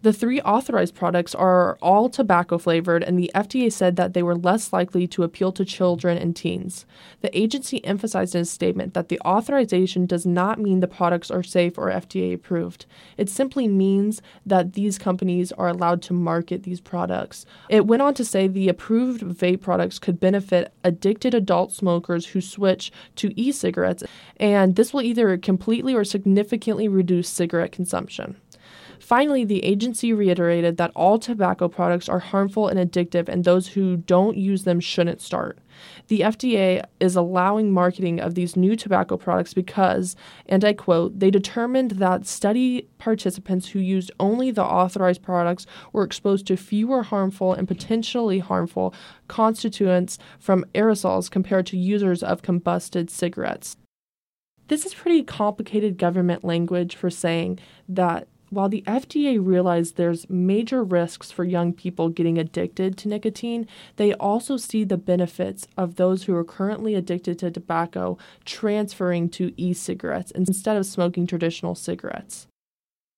The 0.03 0.11
three 0.11 0.41
authorized 0.41 0.95
products 0.95 1.33
are 1.33 1.77
all 1.81 2.09
tobacco 2.09 2.57
flavored, 2.57 3.03
and 3.03 3.17
the 3.17 3.31
FDA 3.33 3.71
said 3.71 3.95
that 3.95 4.13
they 4.13 4.21
were 4.21 4.35
less 4.35 4.73
likely 4.73 5.07
to 5.07 5.23
appeal 5.23 5.53
to 5.53 5.63
children 5.63 6.17
and 6.17 6.35
teens. 6.35 6.85
The 7.21 7.35
agency 7.37 7.83
emphasized 7.85 8.35
in 8.35 8.41
a 8.41 8.45
statement 8.45 8.95
that 8.95 9.07
the 9.07 9.21
authorization 9.21 10.05
does 10.05 10.25
not 10.25 10.59
mean 10.59 10.81
the 10.81 10.89
products 10.89 11.31
are 11.31 11.41
safe 11.41 11.77
or 11.77 11.89
FDA 11.89 12.33
approved. 12.33 12.85
It 13.15 13.29
simply 13.29 13.69
means 13.69 14.21
that 14.45 14.73
these 14.73 14.97
companies 14.97 15.53
are 15.53 15.69
allowed 15.69 16.01
to 16.01 16.13
market 16.13 16.63
these 16.63 16.81
products. 16.81 17.45
It 17.69 17.87
went 17.87 18.01
on 18.01 18.13
to 18.15 18.25
say 18.25 18.49
the 18.49 18.67
approved 18.67 19.21
vape 19.21 19.61
products 19.61 19.99
could 19.99 20.19
benefit 20.19 20.73
addicted 20.83 21.33
adult 21.33 21.71
smokers 21.71 22.25
who 22.25 22.41
switch 22.41 22.91
to 23.15 23.31
e 23.39 23.53
cigarettes, 23.53 24.03
and 24.35 24.75
this 24.75 24.93
will 24.93 25.01
either 25.01 25.37
completely 25.37 25.95
or 25.95 26.03
significantly 26.03 26.89
reduce 26.89 27.29
cigarette 27.29 27.71
consumption. 27.71 28.35
Finally, 29.13 29.45
the 29.45 29.63
agency 29.63 30.11
reiterated 30.11 30.77
that 30.77 30.89
all 30.95 31.19
tobacco 31.19 31.67
products 31.67 32.09
are 32.09 32.17
harmful 32.17 32.67
and 32.67 32.79
addictive, 32.79 33.29
and 33.29 33.43
those 33.43 33.67
who 33.67 33.95
don't 33.95 34.35
use 34.35 34.63
them 34.63 34.79
shouldn't 34.79 35.21
start. 35.21 35.59
The 36.07 36.21
FDA 36.21 36.83
is 36.99 37.15
allowing 37.15 37.71
marketing 37.71 38.19
of 38.19 38.33
these 38.33 38.55
new 38.55 38.75
tobacco 38.75 39.15
products 39.15 39.53
because, 39.53 40.15
and 40.47 40.65
I 40.65 40.73
quote, 40.73 41.19
they 41.19 41.29
determined 41.29 41.91
that 41.91 42.25
study 42.25 42.87
participants 42.97 43.67
who 43.67 43.77
used 43.77 44.09
only 44.19 44.49
the 44.49 44.63
authorized 44.63 45.21
products 45.21 45.67
were 45.91 46.03
exposed 46.03 46.47
to 46.47 46.57
fewer 46.57 47.03
harmful 47.03 47.53
and 47.53 47.67
potentially 47.67 48.39
harmful 48.39 48.95
constituents 49.27 50.17
from 50.39 50.65
aerosols 50.73 51.29
compared 51.29 51.67
to 51.67 51.77
users 51.77 52.23
of 52.23 52.41
combusted 52.41 53.11
cigarettes. 53.11 53.77
This 54.69 54.87
is 54.87 54.95
pretty 54.95 55.21
complicated 55.21 55.99
government 55.99 56.43
language 56.43 56.95
for 56.95 57.11
saying 57.11 57.59
that 57.87 58.27
while 58.53 58.69
the 58.69 58.83
FDA 58.87 59.37
realized 59.43 59.95
there's 59.95 60.29
major 60.29 60.83
risks 60.83 61.31
for 61.31 61.43
young 61.43 61.73
people 61.73 62.09
getting 62.09 62.37
addicted 62.37 62.97
to 62.97 63.07
nicotine, 63.07 63.67
they 63.95 64.13
also 64.13 64.57
see 64.57 64.83
the 64.83 64.97
benefits 64.97 65.67
of 65.77 65.95
those 65.95 66.23
who 66.23 66.35
are 66.35 66.43
currently 66.43 66.95
addicted 66.95 67.39
to 67.39 67.51
tobacco 67.51 68.17
transferring 68.45 69.29
to 69.29 69.53
e 69.57 69.73
cigarettes 69.73 70.31
instead 70.31 70.77
of 70.77 70.85
smoking 70.85 71.27
traditional 71.27 71.75
cigarettes. 71.75 72.47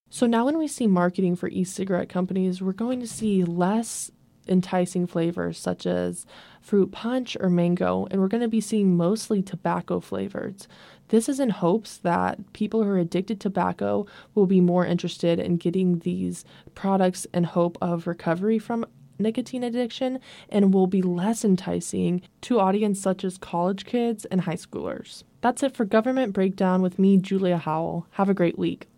So 0.08 0.26
now, 0.26 0.44
when 0.44 0.56
we 0.56 0.68
see 0.68 0.86
marketing 0.86 1.36
for 1.36 1.48
e 1.48 1.64
cigarette 1.64 2.08
companies, 2.08 2.62
we're 2.62 2.72
going 2.72 3.00
to 3.00 3.08
see 3.08 3.44
less 3.44 4.10
enticing 4.48 5.06
flavors 5.06 5.58
such 5.58 5.86
as 5.86 6.26
fruit 6.60 6.92
punch 6.92 7.36
or 7.40 7.48
mango, 7.48 8.06
and 8.10 8.20
we're 8.20 8.28
going 8.28 8.42
to 8.42 8.48
be 8.48 8.60
seeing 8.60 8.96
mostly 8.96 9.42
tobacco 9.42 10.00
flavors. 10.00 10.66
This 11.08 11.28
is 11.28 11.38
in 11.38 11.50
hopes 11.50 11.98
that 11.98 12.52
people 12.52 12.82
who 12.82 12.90
are 12.90 12.98
addicted 12.98 13.40
to 13.40 13.48
tobacco 13.48 14.06
will 14.34 14.46
be 14.46 14.60
more 14.60 14.84
interested 14.84 15.38
in 15.38 15.56
getting 15.56 16.00
these 16.00 16.44
products 16.74 17.26
in 17.32 17.44
hope 17.44 17.78
of 17.80 18.06
recovery 18.06 18.58
from 18.58 18.84
nicotine 19.18 19.62
addiction 19.62 20.18
and 20.48 20.74
will 20.74 20.86
be 20.86 21.02
less 21.02 21.44
enticing 21.44 22.22
to 22.42 22.60
audience 22.60 23.00
such 23.00 23.24
as 23.24 23.38
college 23.38 23.84
kids 23.84 24.24
and 24.26 24.42
high 24.42 24.54
schoolers. 24.54 25.22
That's 25.40 25.62
it 25.62 25.76
for 25.76 25.84
Government 25.84 26.32
Breakdown 26.32 26.82
with 26.82 26.98
me, 26.98 27.16
Julia 27.16 27.58
Howell. 27.58 28.06
Have 28.12 28.28
a 28.28 28.34
great 28.34 28.58
week. 28.58 28.88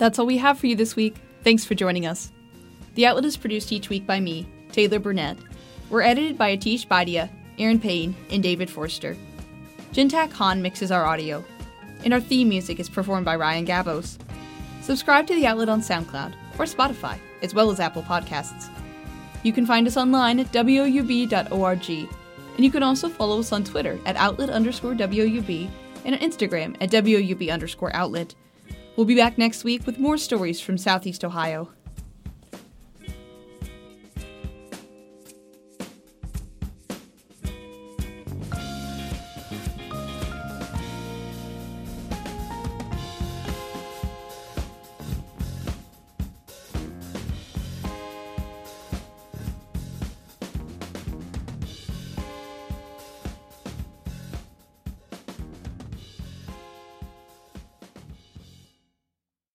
That's 0.00 0.18
all 0.18 0.24
we 0.24 0.38
have 0.38 0.58
for 0.58 0.66
you 0.66 0.74
this 0.74 0.96
week. 0.96 1.14
Thanks 1.44 1.64
for 1.64 1.74
joining 1.74 2.06
us. 2.06 2.32
The 2.94 3.06
Outlet 3.06 3.26
is 3.26 3.36
produced 3.36 3.70
each 3.70 3.90
week 3.90 4.06
by 4.06 4.18
me, 4.18 4.48
Taylor 4.72 4.98
Burnett. 4.98 5.36
We're 5.90 6.00
edited 6.00 6.38
by 6.38 6.56
Atish 6.56 6.88
Baidia 6.88 7.28
Aaron 7.60 7.78
Payne, 7.78 8.16
and 8.30 8.42
David 8.42 8.70
Forster. 8.70 9.16
Jintak 9.92 10.32
Han 10.32 10.62
mixes 10.62 10.90
our 10.90 11.04
audio, 11.04 11.44
and 12.04 12.14
our 12.14 12.20
theme 12.20 12.48
music 12.48 12.80
is 12.80 12.88
performed 12.88 13.26
by 13.26 13.36
Ryan 13.36 13.66
Gabos. 13.66 14.18
Subscribe 14.80 15.26
to 15.26 15.34
the 15.34 15.46
outlet 15.46 15.68
on 15.68 15.82
SoundCloud 15.82 16.32
or 16.58 16.64
Spotify, 16.64 17.18
as 17.42 17.54
well 17.54 17.70
as 17.70 17.78
Apple 17.78 18.02
Podcasts. 18.02 18.70
You 19.42 19.52
can 19.52 19.66
find 19.66 19.86
us 19.86 19.98
online 19.98 20.40
at 20.40 20.52
woub.org, 20.52 21.90
and 21.90 22.64
you 22.64 22.70
can 22.70 22.82
also 22.82 23.08
follow 23.08 23.40
us 23.40 23.52
on 23.52 23.62
Twitter 23.62 23.98
at 24.06 24.16
outlet 24.16 24.48
underscore 24.48 24.92
and 24.92 25.02
on 25.02 26.20
Instagram 26.20 26.76
at 26.80 26.90
WOUB 26.90 27.52
underscore 27.52 27.94
outlet. 27.94 28.34
We'll 29.00 29.06
be 29.06 29.14
back 29.14 29.38
next 29.38 29.64
week 29.64 29.86
with 29.86 29.98
more 29.98 30.18
stories 30.18 30.60
from 30.60 30.76
Southeast 30.76 31.24
Ohio. 31.24 31.70